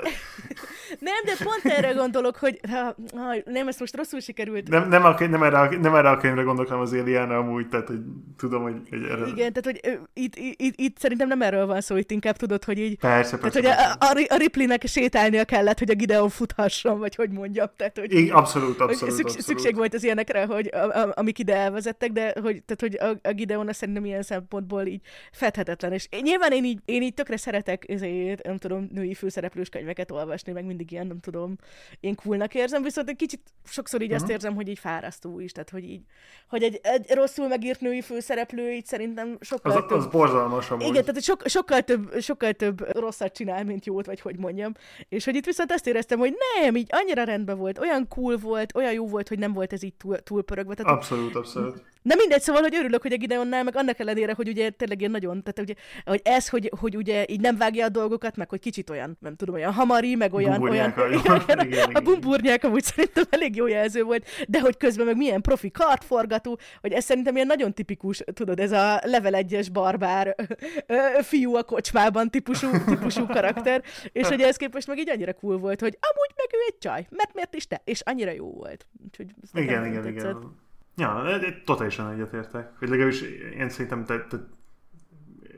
[1.00, 4.68] Nem, de pont erre gondolok, hogy ha, ha, nem, ezt most rosszul sikerült.
[4.68, 7.68] Nem, nem, a, nem, erre, a, nem erre a könyvre gondolok, hanem az Éliána amúgy,
[7.68, 8.00] tehát hogy
[8.38, 9.26] tudom, hogy, hogy erre...
[9.28, 12.64] Igen, tehát hogy uh, itt, itt, itt, szerintem nem erről van szó, itt inkább tudod,
[12.64, 12.98] hogy így...
[12.98, 13.60] Persze, persze.
[13.62, 14.08] Tehát, persze.
[14.08, 17.68] hogy a, a, a Ripleynek sétálnia kellett, hogy a Gideon futhasson, vagy hogy mondjam.
[17.76, 19.46] Tehát, hogy, Igen, abszolút, abszolút, hogy szükség, abszolút.
[19.46, 23.28] szükség volt az ilyenekre, hogy a, a, amik ide elvezettek, de hogy, tehát, hogy a,
[23.30, 25.92] a Gideon szerintem ilyen szempontból így fedhetetlen.
[25.92, 30.52] És nyilván én így, én így tökre szeretek ezért, nem tudom, női főszereplős könyveket olvasni,
[30.52, 31.56] meg mindig ilyen, nem tudom,
[32.00, 34.24] én coolnak érzem, viszont egy kicsit sokszor így uh-huh.
[34.24, 36.02] azt érzem, hogy így fárasztó is, tehát hogy így,
[36.48, 39.98] hogy egy, egy rosszul megírt női főszereplő így szerintem sokkal az, több...
[39.98, 40.88] Az borzalmas amúgy.
[40.88, 44.74] Igen, tehát so, sokkal, több, sokkal több rosszat csinál, mint jót, vagy hogy mondjam.
[45.10, 48.76] És hogy itt viszont azt éreztem, hogy nem, így annyira rendben volt, olyan cool volt,
[48.76, 50.74] olyan jó volt, hogy nem volt ez így túl, túlpörögve.
[50.74, 51.84] Tehát, abszolút, abszolút.
[52.06, 55.12] De mindegy, szóval, hogy örülök, hogy a Gideonnál, meg annak ellenére, hogy ugye tényleg ilyen
[55.12, 55.74] nagyon, tehát ugye,
[56.06, 59.36] hogy ez, hogy, hogy ugye így nem vágja a dolgokat, meg hogy kicsit olyan, nem
[59.36, 60.94] tudom, olyan hamari, meg olyan, olyan
[61.24, 65.18] igen, igen, igen, a bumburnyák amúgy szerintem elég jó jelző volt, de hogy közben meg
[65.18, 70.36] milyen profi kartforgató, hogy ez szerintem ilyen nagyon tipikus, tudod, ez a level 1-es barbár
[71.30, 75.80] fiú a kocsmában típusú, típusú karakter, és hogy ez képest meg így annyira cool volt,
[75.80, 77.82] hogy amúgy meg ő egy csaj, mert miért is te?
[77.84, 78.88] És annyira jó volt.
[79.06, 80.64] Úgyhogy igen, igen, igen.
[80.98, 81.24] Ja,
[81.66, 82.80] totálisan egyetértek.
[82.80, 83.22] Hogy legalábbis
[83.58, 84.38] én szerintem te, te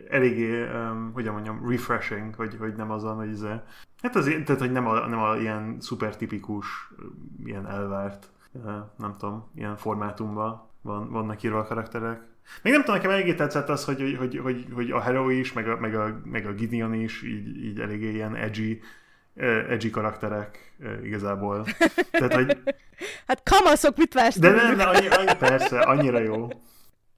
[0.10, 3.42] eléggé, um, hogyan mondjam, refreshing, hogy, hogy nem azon, hogy ez,
[4.02, 6.92] hát az, tehát, hogy nem a, nem a ilyen szuper tipikus,
[7.46, 8.30] ilyen elvárt,
[8.98, 12.22] nem tudom, ilyen formátumban van, vannak írva a karakterek.
[12.64, 15.70] Még nem tudom, nekem eléggé tetszett az, hogy, hogy, hogy, hogy a Hero is, meg
[15.70, 18.82] a, meg a, meg a Gideon is így, így eléggé ilyen edgy,
[19.70, 20.74] edgy karakterek
[21.04, 21.66] igazából.
[22.12, 22.58] Tehát, hogy...
[23.28, 24.40] Hát kamaszok, mit vársz?
[24.40, 26.48] De nem, de annyi, annyi, persze, annyira jó.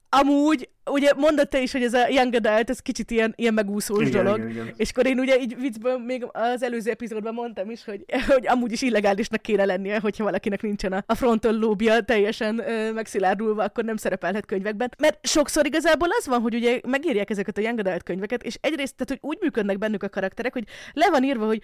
[0.08, 4.06] Amúgy ugye mondod te is, hogy ez a Young Adult, ez kicsit ilyen, ilyen megúszós
[4.06, 4.38] igen, dolog.
[4.38, 4.72] Igen, igen.
[4.76, 8.72] És akkor én ugye így viccből még az előző epizódban mondtam is, hogy, hogy amúgy
[8.72, 13.84] is illegálisnak kéne lennie, hogyha valakinek nincsen a, a fronton lóbja teljesen ö, megszilárdulva, akkor
[13.84, 14.90] nem szerepelhet könyvekben.
[14.98, 18.94] Mert sokszor igazából az van, hogy ugye megírják ezeket a Young Adult könyveket, és egyrészt,
[18.96, 21.60] tehát, hogy úgy működnek bennük a karakterek, hogy le van írva, hogy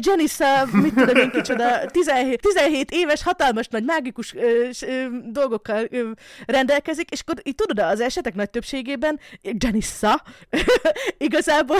[0.00, 6.10] Janissa, mit tudom én kicsoda, 17, 17 éves, hatalmas nagy mágikus ö, ö, dolgokkal ö,
[6.46, 10.22] rendelkezik, és akkor így tudod, az esetek nagy többség többségében Janissa
[11.26, 11.76] igazából,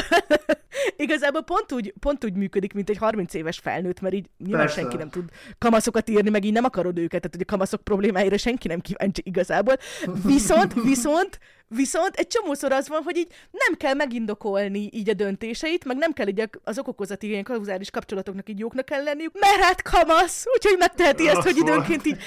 [0.96, 4.80] igazából pont, úgy, pont úgy működik, mint egy 30 éves felnőtt, mert így nyilván Persze.
[4.80, 5.24] senki nem tud
[5.58, 9.22] kamaszokat írni, meg így nem akarod őket, tehát hogy a kamaszok problémáira senki nem kíváncsi
[9.24, 9.76] igazából.
[10.24, 11.38] Viszont, viszont
[11.74, 16.12] Viszont egy csomószor az van, hogy így nem kell megindokolni így a döntéseit, meg nem
[16.12, 20.78] kell így az okokozati ilyen kauzális kapcsolatoknak így jóknak kell lenniük, mert hát kamasz, úgyhogy
[20.78, 22.18] megteheti ezt, hogy időnként így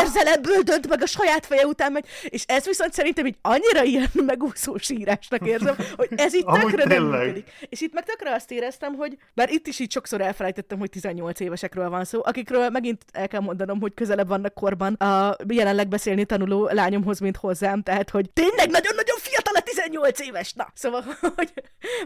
[0.00, 4.10] érzelemből dönt meg a saját feje után megy, és ez viszont szerintem így annyira ilyen
[4.26, 7.50] megúszó sírásnak érzem, hogy ez itt tökre nem működik.
[7.68, 11.40] És itt meg tökre azt éreztem, hogy, bár itt is így sokszor elfelejtettem, hogy 18
[11.40, 16.24] évesekről van szó, akikről megint el kell mondanom, hogy közelebb vannak korban a jelenleg beszélni
[16.24, 19.19] tanuló lányomhoz, mint hozzám, tehát hogy tényleg nagyon-nagyon fiatal a
[19.90, 20.66] 18 éves, na.
[20.74, 21.02] Szóval,
[21.36, 21.52] hogy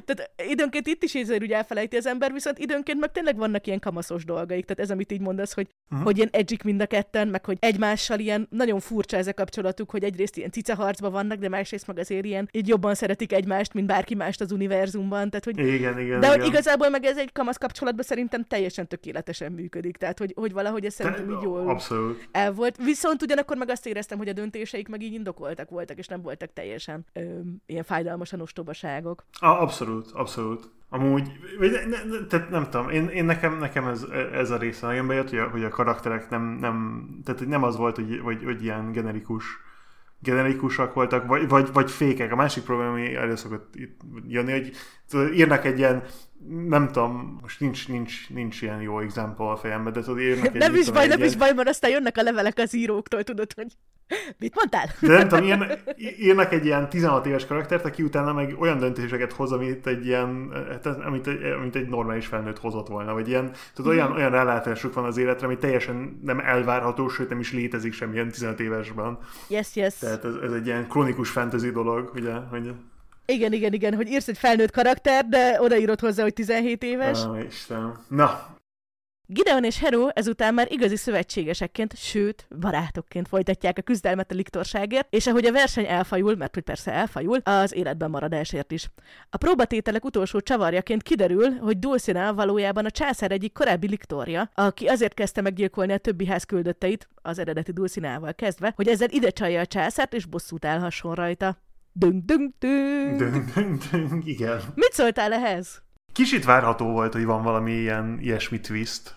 [0.04, 3.80] tehát időnként itt is ezért ugye elfelejti az ember, viszont időnként meg tényleg vannak ilyen
[3.80, 6.06] kamaszos dolgaik, tehát ez, amit így mondasz, hogy, uh-huh.
[6.06, 9.90] hogy ilyen edgyik mind a ketten, meg hogy egymással ilyen nagyon furcsa ez a kapcsolatuk,
[9.90, 13.86] hogy egyrészt ilyen cicaharcban vannak, de másrészt meg azért ilyen így jobban szeretik egymást, mint
[13.86, 15.30] bárki mást az univerzumban.
[15.30, 16.40] Tehát, hogy, igen, igen, de igen.
[16.40, 19.96] hogy igazából meg ez egy kamasz kapcsolatban szerintem teljesen tökéletesen működik.
[19.96, 22.28] Tehát, hogy, hogy valahogy ez szerintem így jól Abszolút.
[22.30, 22.76] el volt.
[22.76, 26.52] Viszont ugyanakkor meg azt éreztem, hogy a döntéseik meg így indokoltak voltak, és nem voltak
[26.52, 27.22] teljesen ö,
[27.74, 29.24] ilyen fájdalmasan ostobaságok.
[29.40, 30.72] A, abszolút, abszolút.
[30.88, 34.02] Amúgy, vagy ne, ne, tehát nem tudom, én, én nekem, nekem ez,
[34.32, 37.76] ez a része nagyon bejött, hogy a, hogy a karakterek nem, nem, tehát nem az
[37.76, 39.44] volt, hogy, hogy, hogy ilyen generikus
[40.18, 42.32] generikusak voltak, vagy, vagy, vagy fékek.
[42.32, 44.72] A másik probléma, ami elő szokott itt jönni, hogy
[45.34, 46.02] írnak egy ilyen
[46.48, 50.54] nem tudom, most nincs, nincs, nincs ilyen jó example a fejemben, de tudod, írnak egy...
[50.54, 53.66] Nem is baj, nem is baj, mert aztán jönnek a levelek az íróktól, tudod, hogy...
[54.38, 54.86] Mit mondtál?
[55.00, 55.70] De nem tudom, ilyen,
[56.18, 60.50] írnak egy ilyen 16 éves karaktert, aki utána meg olyan döntéseket hoz, amit egy ilyen,
[60.70, 61.26] hát amit,
[61.58, 65.46] amit egy normális felnőtt hozott volna, vagy ilyen, tudod, olyan, olyan rálátásuk van az életre,
[65.46, 69.18] ami teljesen nem elvárható, sőt nem is létezik semmilyen 15 évesben.
[69.48, 69.98] Yes, yes.
[69.98, 72.74] Tehát ez, ez egy ilyen kronikus fantasy dolog, ugye, hogy
[73.26, 77.24] igen, igen, igen, hogy írsz egy felnőtt karakter, de odaírod hozzá, hogy 17 éves.
[77.24, 78.04] Ah, Istenem.
[78.08, 78.54] Na,
[79.26, 85.26] Gideon és Hero ezután már igazi szövetségesekként, sőt, barátokként folytatják a küzdelmet a liktorságért, és
[85.26, 88.90] ahogy a verseny elfajul, mert hogy persze elfajul, az életben maradásért is.
[89.30, 95.14] A próbatételek utolsó csavarjaként kiderül, hogy Dulcina valójában a császár egyik korábbi liktorja, aki azért
[95.14, 99.66] kezdte meggyilkolni a többi ház küldötteit, az eredeti Dulcinával kezdve, hogy ezzel ide csalja a
[99.66, 101.56] császárt és bosszút állhasson rajta.
[101.96, 103.18] Dünk, dünk, dünk.
[103.18, 104.60] döng, döng, döng, igen.
[104.74, 105.82] Mit szóltál ehhez?
[106.12, 109.16] Kicsit várható volt, hogy van valami ilyen ilyesmi twist.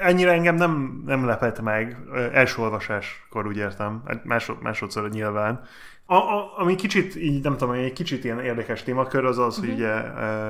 [0.00, 1.96] Ennyire engem nem, nem lepett meg.
[2.32, 4.02] Első olvasáskor úgy értem.
[4.22, 5.60] Másod, másodszor nyilván.
[6.06, 9.72] A, a, ami kicsit, így nem tudom, egy kicsit ilyen érdekes témakör az az, uh-huh.
[9.72, 9.94] hogy ugye,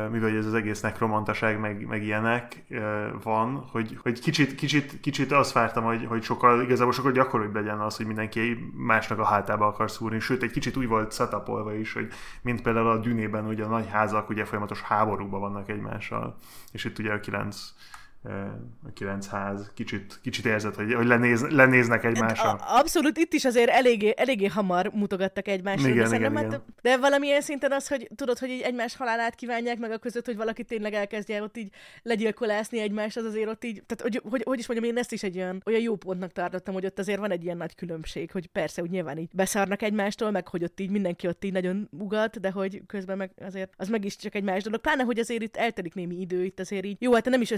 [0.09, 2.65] mivel ez az egész nekromantaság, meg, meg ilyenek
[3.23, 7.81] van, hogy, hogy kicsit, kicsit, kicsit azt vártam, hogy, hogy sokkal, igazából sokkal gyakoribb legyen
[7.81, 10.21] az, hogy mindenki másnak a hátába akar szúrni.
[10.21, 12.09] Sőt, egy kicsit úgy volt setupolva is, hogy
[12.43, 16.37] mint például a Dünében, ugye a nagy házak ugye folyamatos háborúban vannak egymással,
[16.73, 17.57] és itt ugye a kilenc
[18.85, 22.51] a kilenc ház kicsit, kicsit érzett, hogy, hogy lenéz, lenéznek egymásra.
[22.53, 25.89] Abszolút, itt is azért eléggé, eléggé hamar mutogattak egymásra.
[25.89, 26.65] Igen, de, igen, hát, igen.
[26.83, 30.37] de valamilyen szinten az, hogy tudod, hogy így egymás halálát kívánják, meg a között, hogy
[30.37, 31.73] valaki tényleg elkezdje ott így
[32.03, 35.23] legyilkolásni egymást, az azért ott így, tehát hogy, hogy, hogy is mondjam, én ezt is
[35.23, 38.47] egy olyan, olyan jó pontnak tartottam, hogy ott azért van egy ilyen nagy különbség, hogy
[38.47, 42.41] persze, hogy nyilván így beszarnak egymástól, meg hogy ott így mindenki ott így nagyon ugat,
[42.41, 44.81] de hogy közben meg azért az meg is csak egy más dolog.
[44.81, 47.51] Pláne, hogy azért itt eltelik némi idő, itt azért így, jó, hát nem is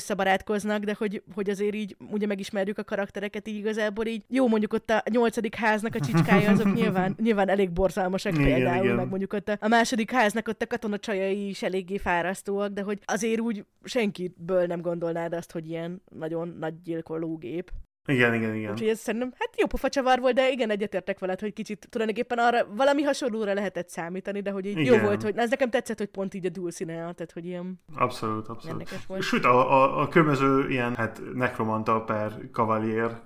[0.57, 4.25] összebarátkoznak, de hogy, hogy azért így ugye megismerjük a karaktereket így igazából így.
[4.29, 8.85] Jó, mondjuk ott a nyolcadik háznak a csicskája, azok nyilván, nyilván elég borzalmasak Igen, például,
[8.85, 8.97] igen.
[8.97, 12.99] meg mondjuk ott a, a második háznak ott a katonacsajai is eléggé fárasztóak, de hogy
[13.05, 17.71] azért úgy senkiből nem gondolnád azt, hogy ilyen nagyon nagy gyilkológép.
[18.07, 18.71] Igen, igen, igen.
[18.71, 22.39] Úgyhogy ez szerintem, hát jó pofa csavar volt, de igen, egyetértek veled, hogy kicsit tulajdonképpen
[22.39, 25.05] arra valami hasonlóra lehetett számítani, de hogy így jó Igen.
[25.05, 29.07] volt, hogy ez nekem tetszett, hogy pont így a Dulcinea, tehát hogy ilyen Abszolút, abszolút.
[29.07, 29.23] volt.
[29.23, 33.21] Sőt, a, a, a különböző ilyen, hát nekromanta per kavalier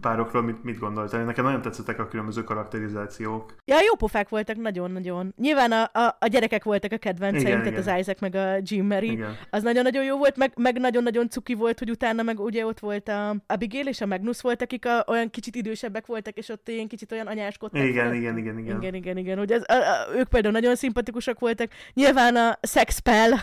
[0.00, 1.24] párokról mit, mit gondoltál?
[1.24, 3.54] Nekem nagyon tetszettek a különböző karakterizációk.
[3.64, 5.34] Ja, jó pofák voltak, nagyon-nagyon.
[5.36, 7.94] Nyilván a, a, a gyerekek voltak a kedvenceim, Igen, tehát igen.
[7.94, 9.10] az Isaac meg a Jim Mary.
[9.10, 9.36] Igen.
[9.50, 13.08] Az nagyon-nagyon jó volt, meg, meg nagyon-nagyon cuki volt, hogy utána meg ugye ott volt
[13.08, 16.88] a Abigail és a Magnus volt, akik a, olyan kicsit idősebbek voltak, és ott ilyen
[16.88, 17.84] kicsit olyan anyáskodtak.
[17.84, 18.76] Igen, igen, igen, igen.
[18.76, 19.38] Igen, igen, igen.
[19.38, 21.70] Hogy ez, a, a, ők például nagyon szimpatikusak voltak.
[21.94, 23.40] Nyilván a Sexpel,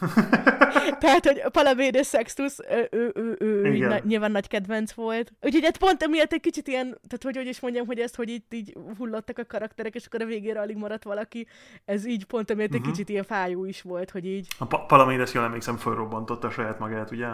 [1.00, 5.32] tehát, hogy Palamédes Sextus, ő, ő, ő, ő na, nyilván nagy kedvenc volt.
[5.42, 8.28] Úgyhogy hát pont emiatt egy kicsit ilyen, tehát hogy, hogy is mondjam, hogy ezt, hogy
[8.28, 11.46] itt így hullottak a karakterek, és akkor a végére alig maradt valaki,
[11.84, 12.90] ez így pont emiatt egy Mhm.
[12.90, 14.46] kicsit ilyen fájó is volt, hogy így.
[14.58, 17.26] A pa- Palamédes, jól emlékszem, fölrobbantotta saját magát, ugye?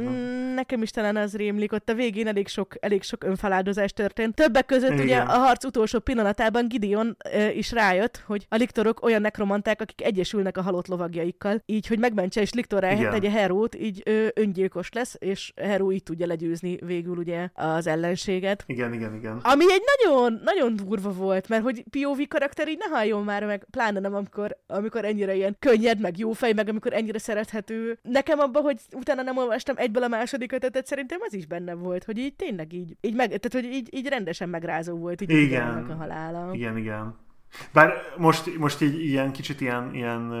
[0.00, 4.34] Mm, nekem is talán az rémlik, ott a végén elég sok, elég sok önfeláldozás történt.
[4.34, 5.26] Többek között ugye Igen.
[5.26, 10.56] a harc utolsó pillanatában Gideon ö, is rájött, hogy a liktorok olyan nekromanták, akik egyesülnek
[10.56, 13.10] a halott lovagjaikkal, így, hogy megmentse és liktorá Igen.
[13.10, 18.64] tegye Herót, így ö, öngyilkos lesz, és Heró így tudja legyőzni végül ugye az ellenséget.
[18.66, 19.38] Igen, igen, igen.
[19.42, 23.66] Ami egy nagyon, nagyon durva volt, mert hogy POV karakter így ne halljon már meg,
[23.70, 27.98] pláne nem amikor, amikor ennyire ilyen könnyed, meg jó fej, meg amikor ennyire szerethető.
[28.02, 32.04] Nekem abban, hogy utána nem olvastam egyből a második ötetet, szerintem az is benne volt,
[32.04, 35.90] hogy így tényleg így, így meg, tehát hogy így, így rendesen megrázó volt így Igen.
[35.90, 36.54] A halála.
[36.54, 37.28] Igen, igen.
[37.72, 40.32] Bár most, most így ilyen kicsit ilyen, ilyen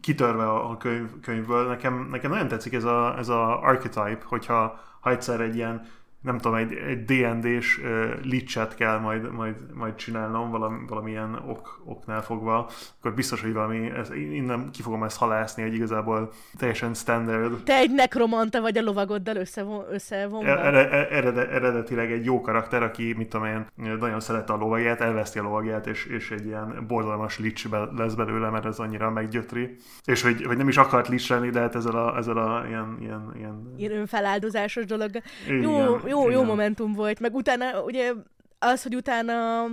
[0.00, 5.10] kitörve a könyv, könyvből, nekem, nekem nagyon tetszik ez a, ez a archetype, hogyha ha
[5.10, 5.86] egyszer egy ilyen
[6.20, 11.82] nem tudom, egy, egy D&D-s uh, licset kell majd, majd, majd csinálnom valami, valamilyen ok,
[11.84, 16.94] oknál fogva, akkor biztos, hogy valami, ez, innen ki fogom ezt halászni, hogy igazából teljesen
[16.94, 20.48] standard, Te egy nekromanta vagy a lovagoddal összevon, összevonva.
[20.48, 23.66] Ere- ere- erede- eredetileg egy jó karakter, aki, mit tudom én,
[23.98, 28.14] nagyon szerette a lovagját, elveszti a lovagját, és, és egy ilyen borzalmas lics be- lesz
[28.14, 29.76] belőle, mert ez annyira meggyötri.
[30.04, 32.96] És hogy, hogy nem is akart lics lenni, de hát ezzel a, ezzel a ilyen,
[33.00, 33.74] ilyen, ilyen...
[33.76, 35.10] Ilyen önfeláldozásos dolog.
[35.46, 36.44] Igen, jó, jó, jó igen.
[36.44, 38.12] momentum volt, meg utána ugye
[38.58, 39.64] az, hogy utána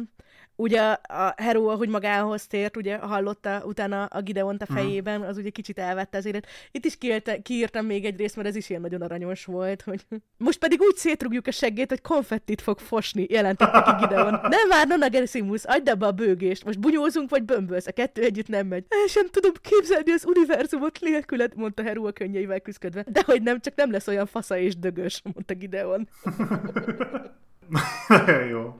[0.55, 4.77] ugye a Hero, ahogy magához tért, ugye hallotta utána a Gideont a Mhm.
[4.79, 6.47] fejében, az ugye kicsit elvette az élet.
[6.71, 10.05] Itt is kiírta, kiírtam még egy részt, mert ez is ilyen nagyon aranyos volt, hogy
[10.37, 14.31] most pedig úgy szétrugjuk a seggét, hogy konfettit fog fosni, jelentette ki Gideon.
[14.57, 18.47] Nem vár, Nona Gerasimus, adj abba a bőgést, most bunyózunk vagy bömbölsz, a kettő együtt
[18.47, 18.85] nem megy.
[18.89, 23.03] El sem tudom képzelni az univerzumot nélküled, mondta Hero a könnyeivel küzdködve.
[23.07, 26.07] De hogy nem, csak nem lesz olyan fasza és dögös, mondta Gideon.
[28.51, 28.73] Jó.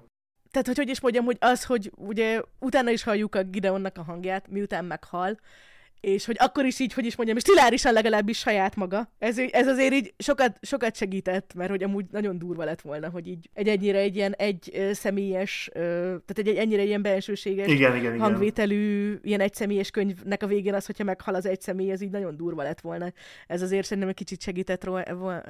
[0.55, 4.03] Tehát, hogy hogy is mondjam, hogy az, hogy ugye utána is halljuk a Gideonnak a
[4.03, 5.37] hangját, miután meghal,
[6.05, 9.11] és hogy akkor is így, hogy is mondjam, stilárisan legalábbis saját maga.
[9.19, 13.27] Ez, ez azért így sokat, sokat segített, mert hogy amúgy nagyon durva lett volna, hogy
[13.27, 18.19] így egy ennyire egy ilyen egy személyes, tehát egy, egy ennyire ilyen bensőséges igen, igen,
[18.19, 19.19] hangvételű, igen.
[19.23, 22.37] ilyen egy személyes könyvnek a végén az, hogyha meghal az egy személy, ez így nagyon
[22.37, 23.11] durva lett volna.
[23.47, 24.89] Ez azért szerintem egy kicsit segített,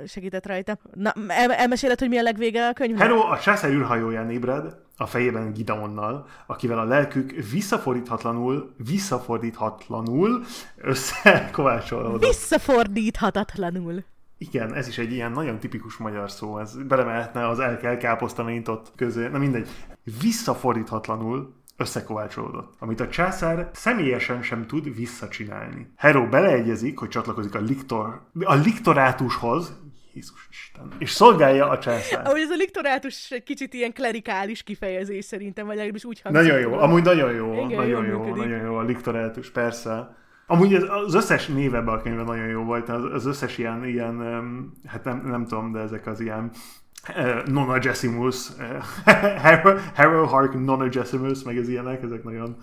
[0.08, 0.78] segített rajta.
[0.94, 3.08] Na, el, elmeséled, hogy mi a legvége a könyvnek?
[3.08, 10.44] Hello, a császár űrhajóján ébred, a fejében Gideonnal, akivel a lelkük visszafordíthatlanul, visszafordíthatlanul
[10.78, 12.26] összekovácsolódott.
[12.26, 14.04] Visszafordíthatatlanul.
[14.38, 18.62] Igen, ez is egy ilyen nagyon tipikus magyar szó, ez belemehetne az el kell káposztani
[18.66, 19.70] ott közé, na mindegy.
[20.22, 25.92] Visszafordíthatlanul összekovácsolódott, amit a császár személyesen sem tud visszacsinálni.
[25.96, 29.78] Hero beleegyezik, hogy csatlakozik a, liktor, a liktorátushoz,
[30.16, 30.92] Jézus Isten.
[30.98, 32.28] És szolgálja a császár.
[32.28, 36.42] Ahogy ez a liktorátus egy kicsit ilyen klerikális kifejezés szerintem, vagy legalábbis úgy hangzik.
[36.42, 40.16] Nagyon jó, amúgy nagyon jó, Igen, nagyon jó, jó nagyon jó a liktorátus, persze.
[40.48, 43.86] Amúgy az, az összes név ebben a könyvben nagyon jó volt, az, az összes ilyen,
[43.86, 44.18] ilyen
[44.86, 46.52] hát nem, nem tudom, de ezek az ilyen
[47.10, 48.84] uh, nonagesimus, uh,
[49.96, 52.58] Harrow Hark nonagesimus, meg az ilyenek, ezek nagyon,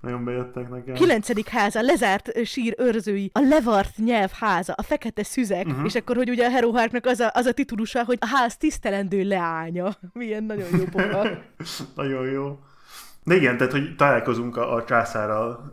[0.00, 0.94] nagyon bejöttek nekem.
[0.94, 5.84] Kilencedik háza, lezárt sír őrzői, a levart nyelv háza, a fekete szüzek, uh-huh.
[5.84, 8.56] és akkor, hogy ugye a Hero Harknak az a, az a titulusa, hogy a ház
[8.56, 9.96] tisztelendő leánya.
[10.12, 11.28] Milyen nagyon jó pofa.
[12.02, 12.58] nagyon jó.
[13.24, 15.72] De igen, tehát, hogy találkozunk a, a császárral.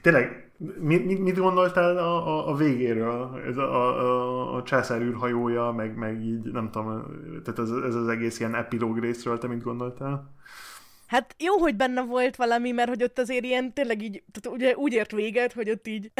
[0.00, 3.40] Tényleg Mit, mit, mit gondoltál a, a, a végéről?
[3.46, 7.04] Ez a, a, a császár űrhajója, meg, meg így, nem tudom,
[7.44, 10.34] tehát ez, ez az egész ilyen epilóg részről, te mit gondoltál?
[11.10, 14.76] Hát jó, hogy benne volt valami, mert hogy ott azért ilyen tényleg így, tehát ugye
[14.76, 16.10] úgy ért véget, hogy ott így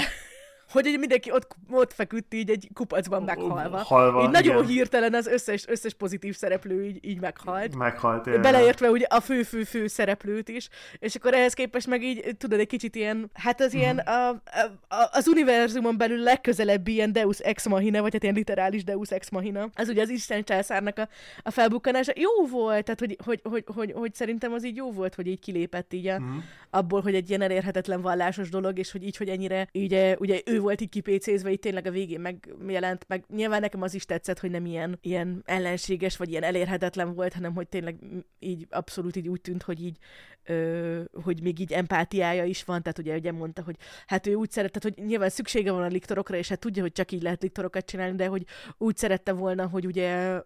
[0.70, 3.78] hogy így mindenki ott, ott feküdt így egy kupacban meghalva.
[3.78, 7.76] Halva, így nagyon hirtelen az összes, összes pozitív szereplő így, így meghalt.
[7.76, 8.42] Meghalt, igen.
[8.42, 10.68] Beleértve ugye a fő-fő-fő szereplőt is,
[10.98, 14.08] és akkor ehhez képest meg így, tudod, egy kicsit ilyen, hát az ilyen mhm.
[14.08, 19.10] a, a, az univerzumon belül legközelebbi ilyen Deus Ex Machina, vagy hát ilyen literális Deus
[19.10, 19.68] Ex Machina.
[19.74, 21.08] Az ugye az Isten császárnak a,
[21.42, 22.12] a felbukkanása.
[22.16, 25.40] Jó volt, tehát hogy, hogy, hogy, hogy, hogy, szerintem az így jó volt, hogy így
[25.40, 26.42] kilépett így a, uh-huh.
[26.70, 30.60] Abból, hogy egy ilyen elérhetetlen vallásos dolog, és hogy így, hogy ennyire ugye, ugye ő
[30.60, 34.50] volt így kipécézve, így tényleg a végén megjelent, meg nyilván nekem az is tetszett, hogy
[34.50, 37.96] nem ilyen, ilyen ellenséges, vagy ilyen elérhetetlen volt, hanem hogy tényleg
[38.38, 39.96] így abszolút így úgy tűnt, hogy így
[40.44, 44.50] Ö, hogy még így empátiája is van, tehát ugye, ugye mondta, hogy hát ő úgy
[44.50, 47.84] szerette, hogy nyilván szüksége van a liktorokra, és hát tudja, hogy csak így lehet liktorokat
[47.84, 48.44] csinálni, de hogy
[48.78, 50.40] úgy szerette volna, hogy ugye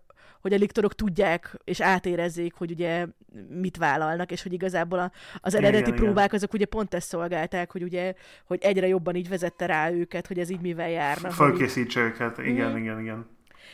[0.45, 3.07] hogy a liktorok tudják és átérezzék, hogy ugye
[3.49, 6.36] mit vállalnak, és hogy igazából a, az eredeti igen, próbák igen.
[6.36, 8.14] azok ugye pont ezt szolgálták, hogy ugye,
[8.45, 11.30] hogy egyre jobban így vezette rá őket, hogy ez így mivel járna.
[11.30, 12.76] Fölkészítse őket, igen, mm.
[12.76, 13.26] igen, igen.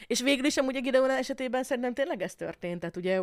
[0.07, 3.21] És végül is amúgy a Gideon esetében szerintem tényleg ez történt, tehát ugye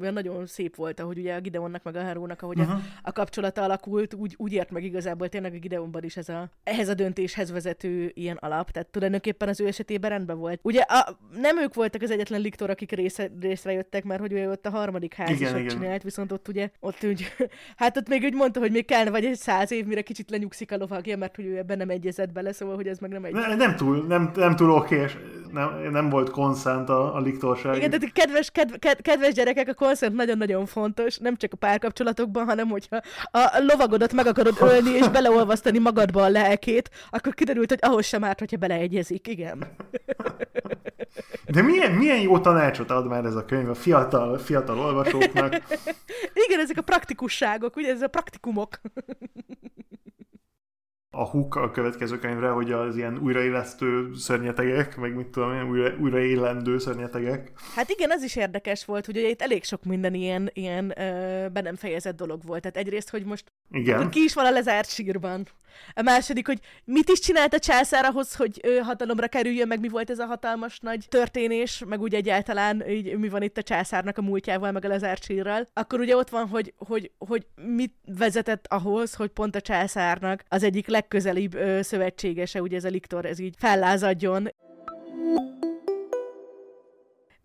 [0.00, 2.74] olyan nagyon szép volt, ahogy ugye a Gideonnak meg a Harónak, ahogy uh-huh.
[2.74, 6.50] a, a kapcsolata alakult, úgy, úgy ért meg igazából tényleg a Gideonban is ez a,
[6.64, 10.60] ehhez a döntéshez vezető ilyen alap, tehát tulajdonképpen az ő esetében rendben volt.
[10.62, 14.50] Ugye a, nem ők voltak az egyetlen liktor, akik része, részre jöttek, mert hogy ő
[14.50, 15.78] ott a harmadik ház igen, is igen.
[15.78, 17.34] csinált, viszont ott ugye, ott úgy,
[17.76, 20.72] hát ott még úgy mondta, hogy még kellene vagy egy száz év, mire kicsit lenyugszik
[20.72, 23.32] a lovagja, mert hogy ő ebben nem egyezett bele, szóval hogy ez meg nem egy.
[23.32, 25.16] Ne, nem túl, nem, nem túl oké, és
[25.52, 27.76] nem, nem volt konszent a, a liktorság.
[27.76, 32.68] Igen, tehát kedves, kedv, kedves gyerekek, a konszent nagyon-nagyon fontos, nem csak a párkapcsolatokban, hanem
[32.68, 38.06] hogyha a lovagodat meg akarod ölni és beleolvasztani magadba a lelkét, akkor kiderült, hogy ahhoz
[38.06, 39.64] sem árt, hogyha beleegyezik, igen.
[41.46, 45.54] De milyen, milyen jó tanácsot ad már ez a könyv a fiatal, fiatal olvasóknak.
[46.46, 48.80] Igen, ezek a praktikusságok, ugye ez a praktikumok
[51.18, 55.94] a hook a következő könyvre, hogy az ilyen újraélesztő szörnyetegek, meg mit tudom én, újra,
[56.00, 57.52] újraélendő szörnyetegek.
[57.74, 61.48] Hát igen, ez is érdekes volt, hogy ugye itt elég sok minden ilyen, ilyen ö,
[61.48, 62.60] be nem fejezett dolog volt.
[62.60, 64.10] Tehát egyrészt, hogy most igen.
[64.10, 65.46] ki is van a lezárt sírban.
[65.94, 69.88] A második, hogy mit is csinált a császár ahhoz, hogy ő hatalomra kerüljön, meg mi
[69.88, 74.18] volt ez a hatalmas nagy történés, meg úgy egyáltalán így, mi van itt a császárnak
[74.18, 75.66] a múltjával, meg a lezárt sírral.
[75.72, 80.62] Akkor ugye ott van, hogy, hogy, hogy mit vezetett ahhoz, hogy pont a császárnak az
[80.62, 84.48] egyik legközelibb ö, szövetségese, ugye ez a Liktor, ez így fellázadjon.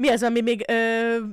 [0.01, 0.73] Mi az, ami még ö,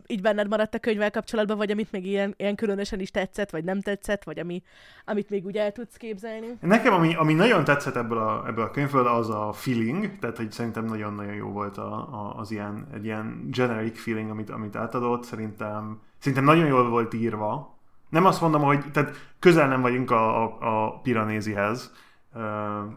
[0.06, 3.64] így benned maradt a könyvvel kapcsolatban, vagy amit még ilyen, ilyen különösen is tetszett, vagy
[3.64, 4.62] nem tetszett, vagy ami,
[5.04, 6.46] amit még úgy el tudsz képzelni?
[6.60, 10.52] Nekem, ami, ami nagyon tetszett ebből a, ebből a könyvből, az a feeling, tehát hogy
[10.52, 15.24] szerintem nagyon-nagyon jó volt a, a, az ilyen, egy ilyen generic feeling, amit, amit átadott,
[15.24, 17.78] szerintem, szerintem nagyon jól volt írva.
[18.08, 21.92] Nem azt mondom, hogy tehát közel nem vagyunk a, a, a Piranézihez,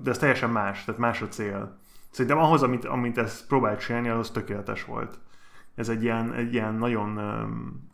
[0.02, 1.78] de ez teljesen más, tehát más a cél.
[2.10, 5.20] Szerintem ahhoz, amit, amit ezt próbált csinálni, az tökéletes volt.
[5.76, 7.20] Ez egy ilyen, egy ilyen nagyon,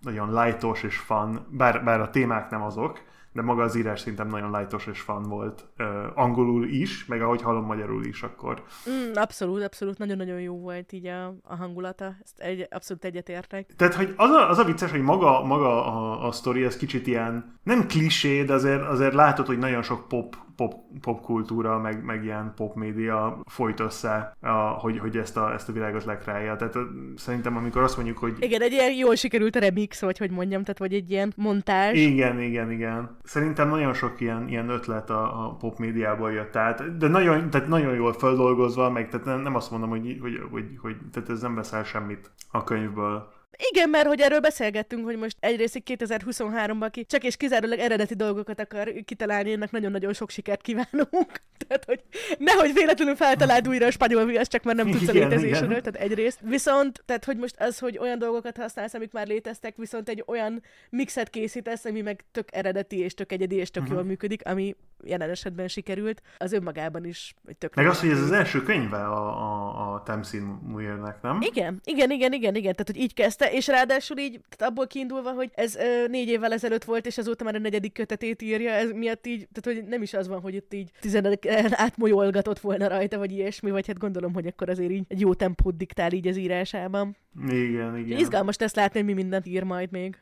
[0.02, 3.02] nagyon lightos és fun, bár, bár a témák nem azok,
[3.38, 5.66] de maga az írás szerintem nagyon lightos és fun volt.
[5.80, 8.64] Uh, angolul is, meg ahogy hallom magyarul is, akkor...
[8.90, 13.74] Mm, abszolút, abszolút, nagyon-nagyon jó volt így a, a hangulata, ezt egy, abszolút egyetértek.
[13.76, 17.08] Tehát, hogy az a, az a vicces, hogy maga, maga a, a sztori, ez kicsit
[17.08, 22.24] ilyen, nem klisé, de azért, azért látod, hogy nagyon sok pop pop, popkultúra, meg, meg
[22.24, 26.56] ilyen popmédia folyt össze, a, hogy, hogy ezt, a, ezt a világot lekrája.
[26.56, 28.36] Tehát a, szerintem, amikor azt mondjuk, hogy...
[28.40, 31.98] Igen, egy ilyen jól sikerült a remix, vagy hogy mondjam, tehát vagy egy ilyen montázs.
[31.98, 33.18] Igen, igen, igen.
[33.24, 37.96] Szerintem nagyon sok ilyen, ilyen ötlet a, a popmédiából jött át, de nagyon, tehát nagyon
[37.96, 41.56] jól feldolgozva, meg tehát nem, nem azt mondom, hogy, hogy, hogy, hogy tehát ez nem
[41.56, 43.36] veszel semmit a könyvből.
[43.72, 48.60] Igen, mert hogy erről beszélgettünk, hogy most egyrészt 2023-ban ki csak és kizárólag eredeti dolgokat
[48.60, 51.42] akar kitalálni, ennek nagyon-nagyon sok sikert kívánunk.
[51.68, 52.04] Tehát, hogy
[52.38, 56.40] nehogy véletlenül feltaláld újra a spanyol viasz, csak mert nem tudsz a létezésről, tehát egyrészt.
[56.42, 60.64] Viszont, tehát, hogy most az, hogy olyan dolgokat használsz, amik már léteztek, viszont egy olyan
[60.90, 63.98] mixet készítesz, ami meg tök eredeti és tök egyedi és tök uh-huh.
[63.98, 68.22] jól működik, ami jelen esetben sikerült, az önmagában is egy tök Meg az, hogy ez
[68.22, 71.42] az első könyve a, a, a Tamsin Muirnek, nem?
[71.42, 75.32] Igen, igen, igen, igen, igen, tehát hogy így kezdte, és ráadásul így, tehát abból kiindulva,
[75.32, 78.92] hogy ez ö, négy évvel ezelőtt volt, és azóta már a negyedik kötetét írja, ez
[78.92, 83.18] miatt így, tehát hogy nem is az van, hogy itt így tizenedik átmolyolgatott volna rajta,
[83.18, 86.38] vagy ilyesmi, vagy hát gondolom, hogy akkor azért így egy jó tempót diktál így az
[86.38, 87.16] írásában.
[87.48, 88.20] Igen, igen.
[88.20, 90.18] Izgalmas lesz látni, hogy mi mindent ír majd még.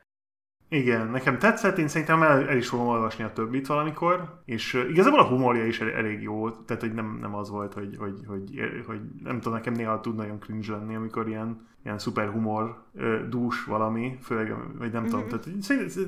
[0.69, 4.89] Igen, nekem tetszett, én szerintem el, el is fogom olvasni a többit valamikor, és uh,
[4.89, 8.61] igazából a humorja is elég jó, tehát hogy nem, nem az volt, hogy, hogy, hogy,
[8.85, 12.83] hogy nem tudom, nekem néha tud nagyon cringe lenni, amikor ilyen, ilyen szuper humor
[13.29, 15.09] dús valami, főleg, vagy nem mm-hmm.
[15.09, 15.47] tudom, tehát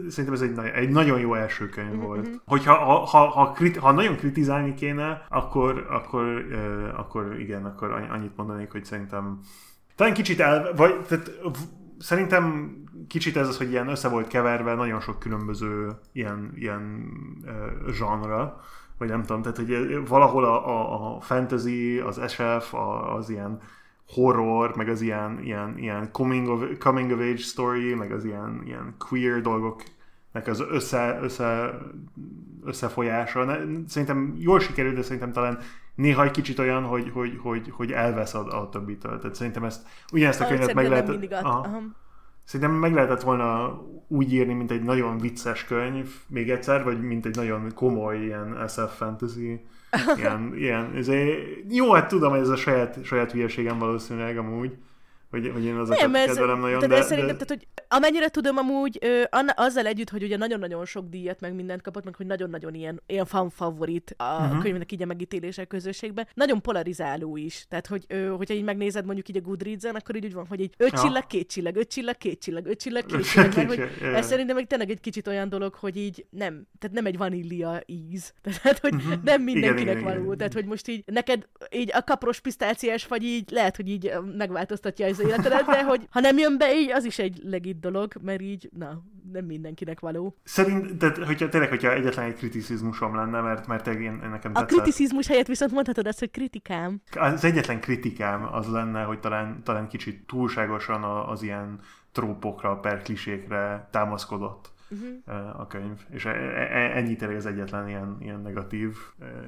[0.10, 2.00] szerintem ez egy, egy nagyon jó első könyv mm-hmm.
[2.00, 2.42] volt.
[2.46, 6.46] Hogyha ha, ha, ha, kriti, ha nagyon kritizálni kéne, akkor, akkor,
[6.96, 9.40] akkor igen, akkor annyit mondanék, hogy szerintem
[9.96, 11.32] talán kicsit el, vagy tehát
[12.00, 12.76] szerintem
[13.08, 17.12] kicsit ez az, hogy ilyen össze volt keverve nagyon sok különböző ilyen, ilyen
[17.44, 18.54] uh, genre,
[18.98, 23.60] vagy nem tudom, tehát hogy valahol a, a, a fantasy, az SF, a, az ilyen
[24.08, 28.62] horror, meg az ilyen, ilyen, ilyen coming, of, coming of age story, meg az ilyen,
[28.66, 31.78] ilyen queer dolgoknak az össze, össze,
[32.64, 33.58] összefolyása.
[33.88, 35.60] Szerintem jól sikerült, de szerintem talán
[35.96, 39.20] néha egy kicsit olyan, hogy, hogy, hogy, hogy elvesz a, a többitől.
[39.20, 41.32] Tehát szerintem ezt, ugyanezt a könyvet meg lehet...
[41.32, 41.82] Aha.
[42.44, 47.26] Szerintem meg lehetett volna úgy írni, mint egy nagyon vicces könyv, még egyszer, vagy mint
[47.26, 49.66] egy nagyon komoly ilyen SF fantasy,
[50.18, 54.78] ilyen, ilyen ezért, jó, hát tudom, hogy ez a saját, saját hülyeségem valószínűleg amúgy,
[55.30, 58.58] hogy, hogy én azokat nem, kedvelem nagyon, de, de, de szerintem, tehát, hogy amennyire tudom
[58.58, 62.26] amúgy, ö, anna, azzal együtt, hogy ugye nagyon-nagyon sok díjat, meg mindent kapott, meg hogy
[62.26, 64.62] nagyon-nagyon ilyen, ilyen fan favorit a uh-huh.
[64.62, 67.66] könyvnek így a megítélések közösségben, nagyon polarizáló is.
[67.70, 70.62] Tehát, hogy ö, hogyha így megnézed mondjuk így a Goodreads-en, akkor így úgy van, hogy
[70.62, 71.00] egy öt ja.
[71.00, 74.56] csillag, két csillag, öt csillag, két csillag, öt csillag, két csillag, mert hogy ez szerintem
[74.56, 78.34] meg tényleg egy kicsit olyan dolog, hogy így nem, tehát nem egy vanília íz.
[78.62, 79.24] Tehát, hogy uh-huh.
[79.24, 80.24] nem mindenkinek igen, való.
[80.24, 84.12] Igen, tehát, hogy most így neked így a kapros pisztáciás vagy így lehet, hogy így
[84.38, 88.14] megváltoztatja az életedet, de hogy ha nem jön be így, az is egy legit dolog,
[88.22, 90.36] mert így, na, nem mindenkinek való.
[90.44, 94.56] Szerint, de hogyha tényleg, hogyha egyetlen egy kriticizmusom lenne, mert, mert én, én nekem tetszett.
[94.56, 97.02] A kriticizmus helyett viszont mondhatod azt, hogy kritikám.
[97.16, 101.80] Az egyetlen kritikám az lenne, hogy talán, talán kicsit túlságosan az ilyen
[102.12, 105.60] trópokra, per klisékre támaszkodott uh-huh.
[105.60, 106.00] a könyv.
[106.10, 108.96] És e, e, e, ennyi tényleg az egyetlen ilyen, ilyen negatív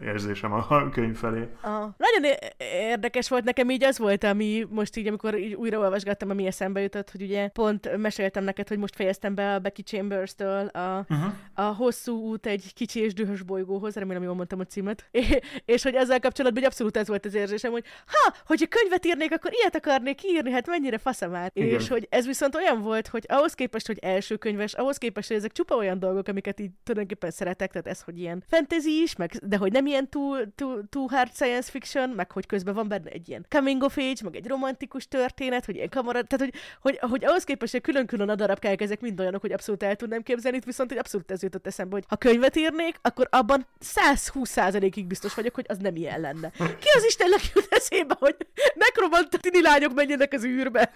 [0.04, 1.50] érzésem a könyv felé.
[1.62, 1.96] Aha.
[1.98, 6.46] Nagyon érdekes volt nekem így az volt, ami most így, amikor így újra olvasgattam, ami
[6.46, 11.06] eszembe jutott, hogy ugye pont meséltem neked, hogy most fejeztem be a Becky Chambers-től a,
[11.10, 11.34] uh-huh.
[11.54, 15.84] a hosszú út egy kicsi és dühös bolygóhoz, remélem jól mondtam a címet, és, és
[15.84, 19.76] hogy ezzel kapcsolatban abszolút ez volt az érzésem, hogy ha, hogyha könyvet írnék, akkor ilyet
[19.76, 21.52] akarnék írni, hát mennyire faszam már.
[21.54, 25.38] És hogy ez viszont olyan volt, hogy ahhoz képest, hogy első könyves, ahhoz képest, hogy
[25.38, 29.32] ezek csupa olyan dolgok, amiket így tulajdonképpen szeretek, tehát ez, hogy ilyen fantasy is, meg,
[29.44, 33.10] de hogy nem ilyen túl, túl, túl hard science fiction, meg hogy közben van benne
[33.10, 37.10] egy ilyen coming of age, meg egy romantikus történet, hogy ilyen kamarad, tehát hogy, hogy,
[37.10, 40.60] hogy ahhoz képest, hogy külön-külön a darabkák ezek mind olyanok, hogy abszolút el tudnám képzelni,
[40.66, 45.56] viszont hogy abszolút ez jutott eszembe, hogy ha könyvet írnék, akkor abban 120%-ig biztos vagyok,
[45.56, 46.50] hogy az nem ilyen lenne.
[46.58, 48.36] Ki az Istennek jut eszébe, hogy
[48.76, 50.92] nekromantini lányok menjenek az űrbe?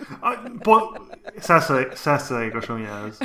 [1.93, 3.17] Százszerékosan jelz.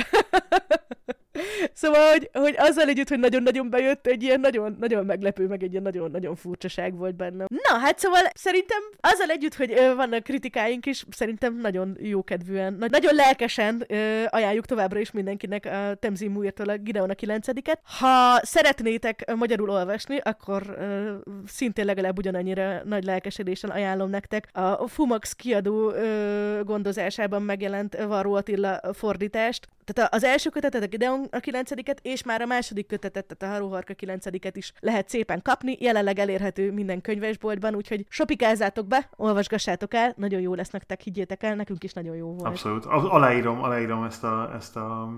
[1.73, 5.71] Szóval, hogy, hogy azzal együtt, hogy nagyon-nagyon bejött, egy ilyen nagyon, nagyon meglepő, meg egy
[5.71, 7.45] ilyen nagyon-nagyon furcsaság volt benne.
[7.47, 12.91] Na, hát szóval szerintem azzal együtt, hogy ö, vannak kritikáink is, szerintem nagyon jókedvűen, nagy,
[12.91, 17.47] nagyon lelkesen ö, ajánljuk továbbra is mindenkinek a Temzi Múirtól a Gideon a 9
[17.83, 21.13] Ha szeretnétek magyarul olvasni, akkor ö,
[21.45, 28.79] szintén legalább ugyanannyira nagy lelkesedésen ajánlom nektek a Fumax kiadó ö, gondozásában megjelent Varró Attila
[28.93, 29.67] fordítást.
[29.93, 31.71] Tehát az első kötetet, a Gideon a 9
[32.01, 36.71] és már a második kötetet, tehát a Haróharka 9 is lehet szépen kapni, jelenleg elérhető
[36.71, 41.93] minden könyvesboltban, úgyhogy sopikázzátok be, olvasgassátok el, nagyon jó lesz nektek, higgyétek el, nekünk is
[41.93, 42.45] nagyon jó volt.
[42.45, 42.85] Abszolút.
[42.85, 45.09] Aláírom, aláírom ezt a, ezt a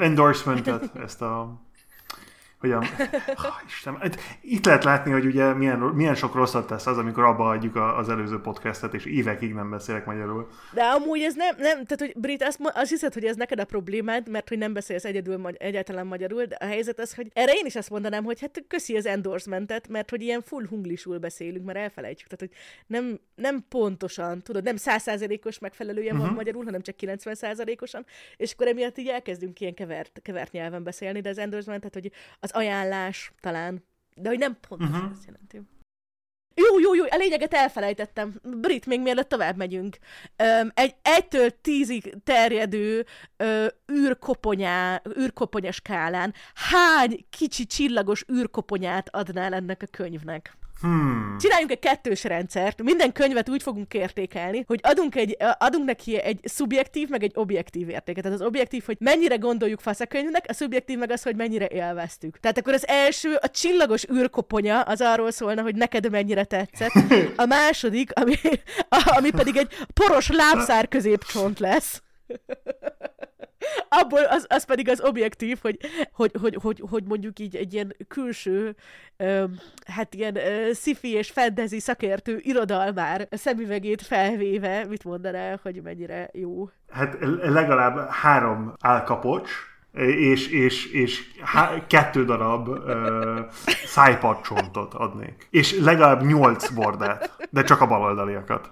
[0.00, 1.60] endorsementet, ezt a
[2.60, 2.84] hogyan,
[3.26, 7.24] oh, Isten, hát itt lehet látni, hogy ugye milyen, milyen sok rosszat tesz az, amikor
[7.24, 10.48] abba adjuk az előző podcastet, és évekig nem beszélek magyarul.
[10.72, 13.64] De amúgy ez nem, nem tehát hogy Brit, azt, azt hiszed, hogy ez neked a
[13.64, 17.66] problémád, mert hogy nem beszélsz egyedül egyáltalán magyarul, de a helyzet az, hogy erre én
[17.66, 21.78] is azt mondanám, hogy hát köszi az endorsementet, mert hogy ilyen full hunglisul beszélünk, mert
[21.78, 26.20] elfelejtjük, tehát hogy nem, nem pontosan, tudod, nem százszázalékos megfelelője uh-huh.
[26.20, 26.36] van mhm.
[26.36, 28.06] magyarul, hanem csak 90 százalékosan,
[28.36, 32.12] és akkor emiatt így elkezdünk ilyen kevert, kevert nyelven beszélni, de az endorsement, tehát hogy
[32.40, 33.84] az az ajánlás talán,
[34.14, 35.10] de hogy nem pont uh-huh.
[35.12, 35.60] ezt jelenti.
[36.54, 38.40] Jó, jó, jó, a lényeget elfelejtettem.
[38.42, 39.98] Brit, még mielőtt tovább megyünk.
[40.62, 43.06] Um, egy egytől tízig terjedő
[43.38, 50.58] uh, űrkoponyá, űrkoponya skálán hány kicsi csillagos űrkoponyát adnál ennek a könyvnek?
[50.80, 51.36] Hmm.
[51.38, 56.40] Csináljunk egy kettős rendszert, minden könyvet úgy fogunk értékelni, hogy adunk, egy, adunk neki egy
[56.42, 58.22] szubjektív, meg egy objektív értéket.
[58.22, 61.68] Tehát az objektív, hogy mennyire gondoljuk fasz a könyvnek, a szubjektív meg az, hogy mennyire
[61.68, 62.38] élveztük.
[62.40, 66.92] Tehát akkor az első, a csillagos űrkoponya, az arról szólna, hogy neked mennyire tetszett.
[67.36, 68.34] A második, ami,
[69.16, 72.02] ami pedig egy poros lábszár középcsont lesz
[73.88, 75.78] abból az, az pedig az objektív, hogy,
[76.12, 78.74] hogy, hogy, hogy, hogy mondjuk így egy ilyen külső,
[79.16, 86.30] öm, hát ilyen ö, sci és fantasy szakértő irodalmár szemüvegét felvéve, mit mondaná, hogy mennyire
[86.32, 86.68] jó?
[86.90, 89.50] Hát legalább három álkapocs,
[89.92, 92.78] és, és, és há, kettő darab uh,
[93.84, 95.46] szájpadcsontot adnék.
[95.50, 98.70] És legalább nyolc bordát, de csak a baloldaliakat.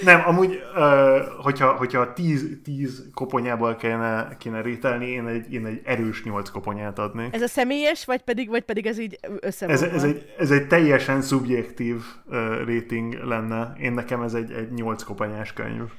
[0.00, 5.80] Nem, amúgy, uh, hogyha, hogyha tíz, tíz koponyából kéne, kéne rételni, én egy, én egy
[5.84, 7.34] erős nyolc koponyát adnék.
[7.34, 9.84] Ez a személyes, vagy pedig, vagy pedig ez így összevonva?
[9.84, 13.72] Ez, ez, egy, ez egy teljesen szubjektív uh, rating lenne.
[13.80, 15.90] Én nekem ez egy, egy nyolc koponyás könyv.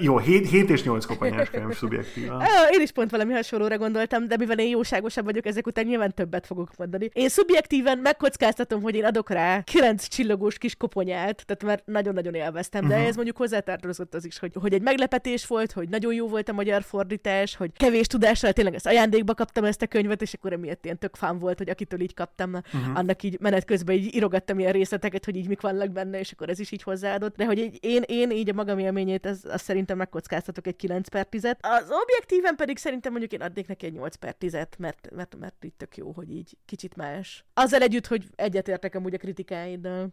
[0.00, 2.42] Jó, 7, 7 és 8 koponyás könyv szubjektívan.
[2.70, 6.46] Én is pont valami hasonlóra gondoltam, de mivel én jóságosabb vagyok, ezek után nyilván többet
[6.46, 7.10] fogok mondani.
[7.12, 12.88] Én szubjektíven megkockáztatom, hogy én adok rá 9 csillogós kis koponyát, tehát mert nagyon-nagyon élveztem,
[12.88, 13.08] de uh-huh.
[13.08, 16.52] ez mondjuk hozzátartozott az is, hogy, hogy egy meglepetés volt, hogy nagyon jó volt a
[16.52, 20.84] magyar fordítás, hogy kevés tudással tényleg ezt ajándékba kaptam ezt a könyvet, és akkor emiatt
[20.84, 22.98] ilyen tök fán volt, hogy akitől így kaptam, uh-huh.
[22.98, 26.48] annak így menet közben így írogattam ilyen részleteket, hogy így mik vannak benne, és akkor
[26.48, 27.36] ez is így hozzáadott.
[27.36, 31.08] De hogy így én, én így a magam élményét, ez, azt szerintem megkockáztatok egy 9
[31.08, 31.58] per 10-et.
[31.60, 35.64] Az objektíven pedig szerintem mondjuk én adnék neki egy 8 per 10-et, mert, mert, mert
[35.64, 37.44] itt tök jó, hogy így kicsit más.
[37.54, 40.08] Azzal együtt, hogy egyetértek amúgy a kritikáiddal.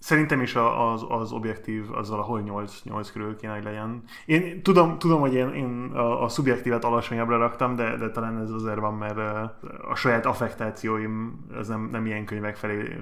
[0.00, 4.02] Szerintem is az, az objektív az valahol 8, 8 körül kéne, hogy legyen.
[4.26, 8.50] Én tudom, tudom hogy én, én a, a szubjektívet alacsonyabbra raktam, de, de talán ez
[8.50, 9.18] azért van, mert
[9.90, 12.96] a saját affektációim az nem, nem ilyen könyvek felé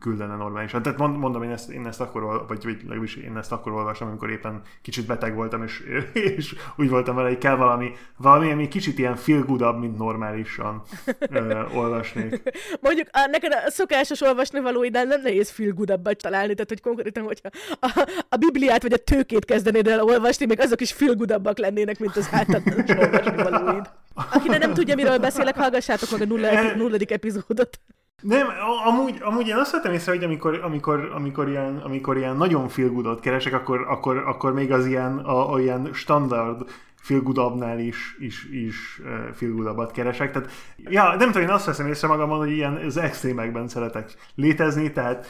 [0.00, 0.82] küldene normálisan.
[0.82, 4.30] Tehát mondom, én ezt, én ezt akkor, vagy, vagy legalábbis én ezt akkor olvasom, amikor
[4.30, 5.82] éppen kicsit beteg voltam, és,
[6.36, 10.82] és úgy voltam vele, hogy kell valami, valami, ami kicsit ilyen feel mint normálisan
[11.28, 12.42] ö, olvasnék.
[12.80, 15.72] Mondjuk a, neked a szokásos olvasni való de nem nehéz feel
[16.04, 17.48] jobbat találni, tehát hogy konkrétan, hogyha
[17.80, 22.16] a, a Bibliát vagy a tőkét kezdenéd el olvasni, még azok is filgudabbak lennének, mint
[22.16, 23.90] az általános olvasni valóid.
[24.32, 27.80] Aki nem tudja, miről beszélek, hallgassátok meg a nulla, nulladik epizódot.
[28.22, 28.46] Nem,
[28.86, 33.20] amúgy, amúgy én azt vettem észre, hogy amikor, amikor, amikor, ilyen, amikor ilyen nagyon filgudot
[33.20, 36.70] keresek, akkor, akkor, akkor még az ilyen, a, a ilyen standard
[37.04, 39.00] filgudabbnál is, is, is
[39.32, 40.32] filgudabbat keresek.
[40.32, 44.92] Tehát, ja, nem tudom, én azt veszem észre magamon, hogy ilyen az extrémekben szeretek létezni,
[44.92, 45.26] tehát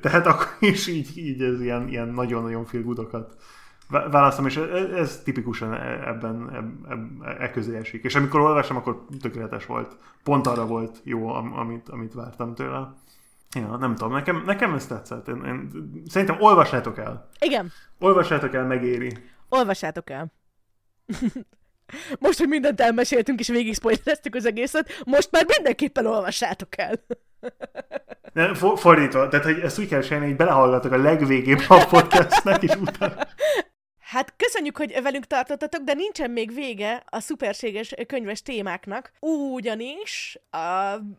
[0.00, 3.36] tehát akkor is így, így ez ilyen, ilyen nagyon-nagyon filgudokat
[3.88, 6.56] választom, és ez, ez tipikusan e, ebben e,
[7.28, 8.04] e, e közé esik.
[8.04, 9.96] És amikor olvasom, akkor tökéletes volt.
[10.22, 12.94] Pont arra volt jó, amit, amit vártam tőle.
[13.54, 15.28] Ja, nem tudom, nekem, nekem ez tetszett.
[15.28, 15.70] Én, én,
[16.06, 17.28] szerintem olvassátok el.
[17.40, 17.70] Igen.
[17.98, 19.12] Olvassátok el, megéri.
[19.48, 20.32] Olvassátok el.
[22.18, 26.94] Most, hogy mindent elmeséltünk és végig spoilereztük az egészet, most már mindenképpen olvassátok el.
[28.32, 32.74] Nem, fordítva, tehát hogy ezt úgy kell csinálni, hogy belehallgatok a legvégébb a podcastnek, és
[32.74, 33.14] utána...
[34.08, 40.58] Hát köszönjük, hogy velünk tartottatok, de nincsen még vége a szuperséges könyves témáknak, ugyanis a,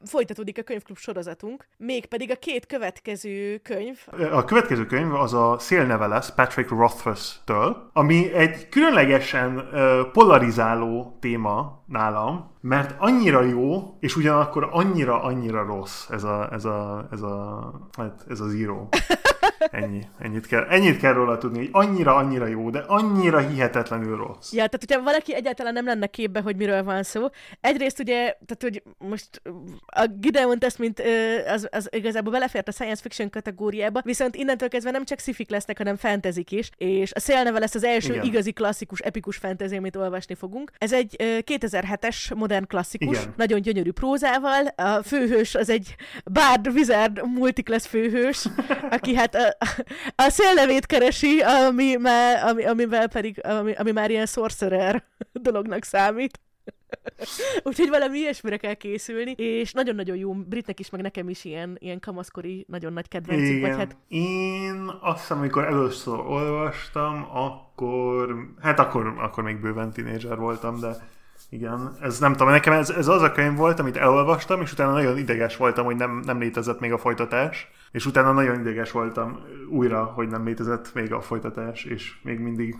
[0.05, 3.99] folytatódik a könyvklub sorozatunk, mégpedig a két következő könyv.
[4.31, 9.69] A következő könyv az a Szélneve lesz Patrick Rothfuss-től, ami egy különlegesen
[10.13, 17.21] polarizáló téma nálam, mert annyira jó, és ugyanakkor annyira-annyira rossz ez a, ez a, ez
[17.21, 18.89] a, hát ez az író.
[19.71, 20.01] Ennyi.
[20.19, 24.51] Ennyit kell, ennyit kell róla tudni, hogy annyira, annyira jó, de annyira hihetetlenül rossz.
[24.51, 27.27] Ja, tehát hogyha valaki egyáltalán nem lenne képbe, hogy miről van szó.
[27.61, 29.41] Egyrészt ugye, tehát hogy most
[29.85, 31.01] a Gideon tesz, mint
[31.47, 35.77] az, az igazából belefért a science fiction kategóriába, viszont innentől kezdve nem csak szifik lesznek,
[35.77, 38.25] hanem fantasy is, és a szélneve lesz az első Igen.
[38.25, 40.71] igazi klasszikus, epikus fantasy, amit olvasni fogunk.
[40.77, 43.33] Ez egy 2007-es modern klasszikus, Igen.
[43.37, 44.65] nagyon gyönyörű prózával.
[44.75, 48.45] A főhős az egy Bard Wizard multiklassz főhős,
[48.89, 49.35] aki hát
[50.15, 55.03] a, szélnevét keresi, ami, már, ami, amivel pedig, ami, ami már ilyen sorcerer
[55.33, 56.39] dolognak számít.
[57.63, 61.99] Úgyhogy valami ilyesmire kell készülni, és nagyon-nagyon jó, Britnek is, meg nekem is ilyen, ilyen
[61.99, 63.61] kamaszkori nagyon nagy kedvencük.
[63.61, 63.97] Vagy hát...
[64.07, 70.95] Én azt hiszem, amikor először olvastam, akkor, hát akkor, akkor még bőven tínédzser voltam, de
[71.49, 74.91] igen, ez nem tudom, nekem ez, ez az a könyv volt, amit elolvastam, és utána
[74.91, 79.39] nagyon ideges voltam, hogy nem, nem létezett még a folytatás, és utána nagyon ideges voltam
[79.69, 82.75] újra, hogy nem létezett még a folytatás, és még mindig...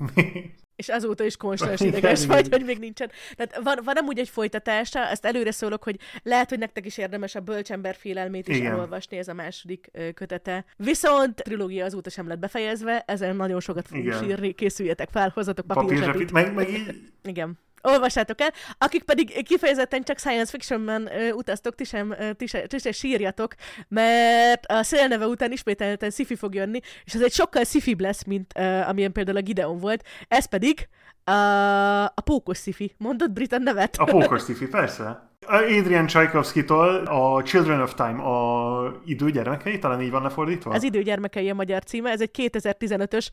[0.75, 3.11] És azóta is konstans ideges vagy, hogy még nincsen.
[3.35, 7.35] Tehát van, van amúgy egy folytatása, ezt előre szólok, hogy lehet, hogy nektek is érdemes
[7.35, 8.71] a bölcsember félelmét is Igen.
[8.71, 10.65] elolvasni, ez a második kötete.
[10.77, 16.31] Viszont trilógia azóta sem lett befejezve, ezen nagyon sokat fogunk sírni, készüljetek fel, hozatok papírzsepit.
[16.31, 17.11] Meg, meg így...
[17.23, 17.59] Igen.
[17.81, 18.53] Olvassátok el.
[18.77, 22.91] Akik pedig kifejezetten csak science fictionben uh, utaztok, ti sem, uh, ti, se, ti se
[22.91, 23.53] sírjatok,
[23.87, 28.53] mert a szélneve után ismételten sci fog jönni, és ez egy sokkal sci lesz, mint
[28.59, 30.03] uh, amilyen például a Gideon volt.
[30.27, 30.87] Ez pedig
[31.25, 33.95] uh, a pókos sci Mondod Brit nevet?
[33.97, 35.27] A pókos sci persze.
[35.47, 40.71] Adrian Tchaikovsky-tól a Children of Time, a idő gyermekei, talán így van lefordítva?
[40.71, 43.27] Az idő gyermekei a magyar címe, ez egy 2015-ös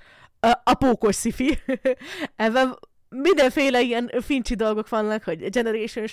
[0.62, 1.58] a pókos sci
[2.36, 2.78] Ebben
[3.22, 6.06] mindenféle ilyen fincsi dolgok vannak, hogy generation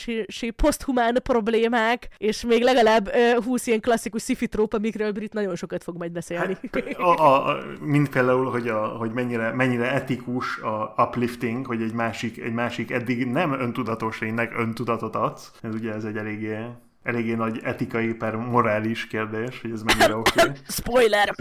[0.55, 5.83] poszthumán problémák, és még legalább uh, 20 ilyen klasszikus sci tróp, amikről Brit nagyon sokat
[5.83, 6.57] fog majd beszélni.
[6.71, 11.81] Hát, a, a, a, mint például, hogy, a, hogy mennyire, mennyire etikus a uplifting, hogy
[11.81, 15.51] egy másik, egy másik eddig nem öntudatos lénynek öntudatot adsz.
[15.61, 16.57] Ez ugye ez egy eléggé
[17.03, 20.41] eléggé nagy etikai per morális kérdés, hogy ez mennyire oké.
[20.41, 20.53] Okay.
[20.67, 21.35] Spoiler!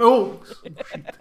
[0.00, 0.04] Ó!
[0.04, 1.18] Oh, shit, shit.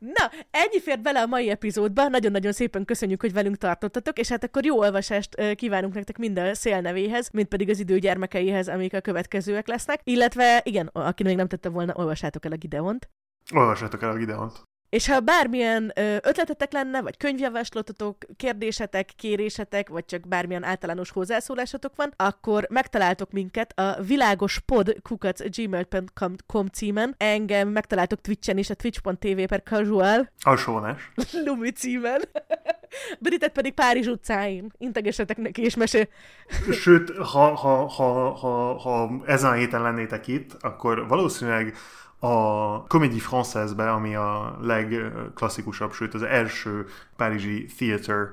[0.00, 2.08] Na, ennyi fért bele a mai epizódba.
[2.08, 7.30] Nagyon-nagyon szépen köszönjük, hogy velünk tartottatok, és hát akkor jó olvasást kívánunk nektek minden szélnevéhez,
[7.32, 10.00] mint pedig az idő gyermekeihez, amik a következőek lesznek.
[10.04, 13.10] Illetve, igen, aki még nem tette volna, olvassátok el a Gideont.
[13.54, 14.62] Olvassátok el a Gideont.
[14.90, 21.92] És ha bármilyen ö, ötletetek lenne, vagy könyvjavaslatotok, kérdésetek, kérésetek, vagy csak bármilyen általános hozzászólásatok
[21.96, 27.14] van, akkor megtaláltok minket a világospod.gmail.com címen.
[27.18, 30.30] Engem megtaláltok Twitchen is, a twitch.tv per casual.
[30.40, 31.12] Alsónás.
[31.44, 32.22] Lumi címen.
[33.20, 34.72] Britet pedig Párizs utcáin.
[34.78, 36.08] Integessetek neki és mesél.
[36.82, 41.74] Sőt, ha, ha, ha, ha, ha ezen a héten lennétek itt, akkor valószínűleg
[42.20, 46.86] a Comédie Française-be, ami a legklasszikusabb, sőt az első
[47.16, 48.28] párizsi theater,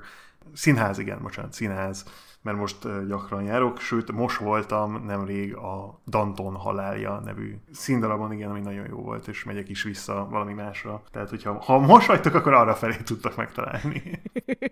[0.52, 2.04] színház, igen, bocsánat, színház,
[2.42, 8.60] mert most gyakran járok, sőt, most voltam nemrég a Danton halálja nevű színdarabon, igen, ami
[8.60, 11.02] nagyon jó volt, és megyek is vissza valami másra.
[11.10, 14.02] Tehát, hogyha ha most vagytok, akkor arra felé tudtak megtalálni.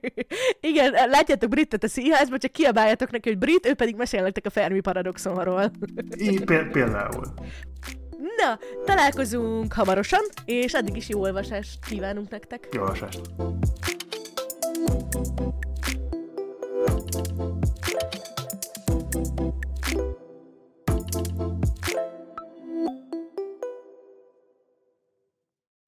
[0.70, 4.80] igen, látjátok Britet a színházban, csak kiabáljátok neki, hogy Brit, ő pedig mesélnek a Fermi
[4.80, 5.70] paradoxonról.
[6.16, 7.24] Így, például.
[8.18, 12.68] Na, találkozunk hamarosan, és addig is jó olvasást kívánunk nektek.
[12.72, 13.20] Jó olvasást!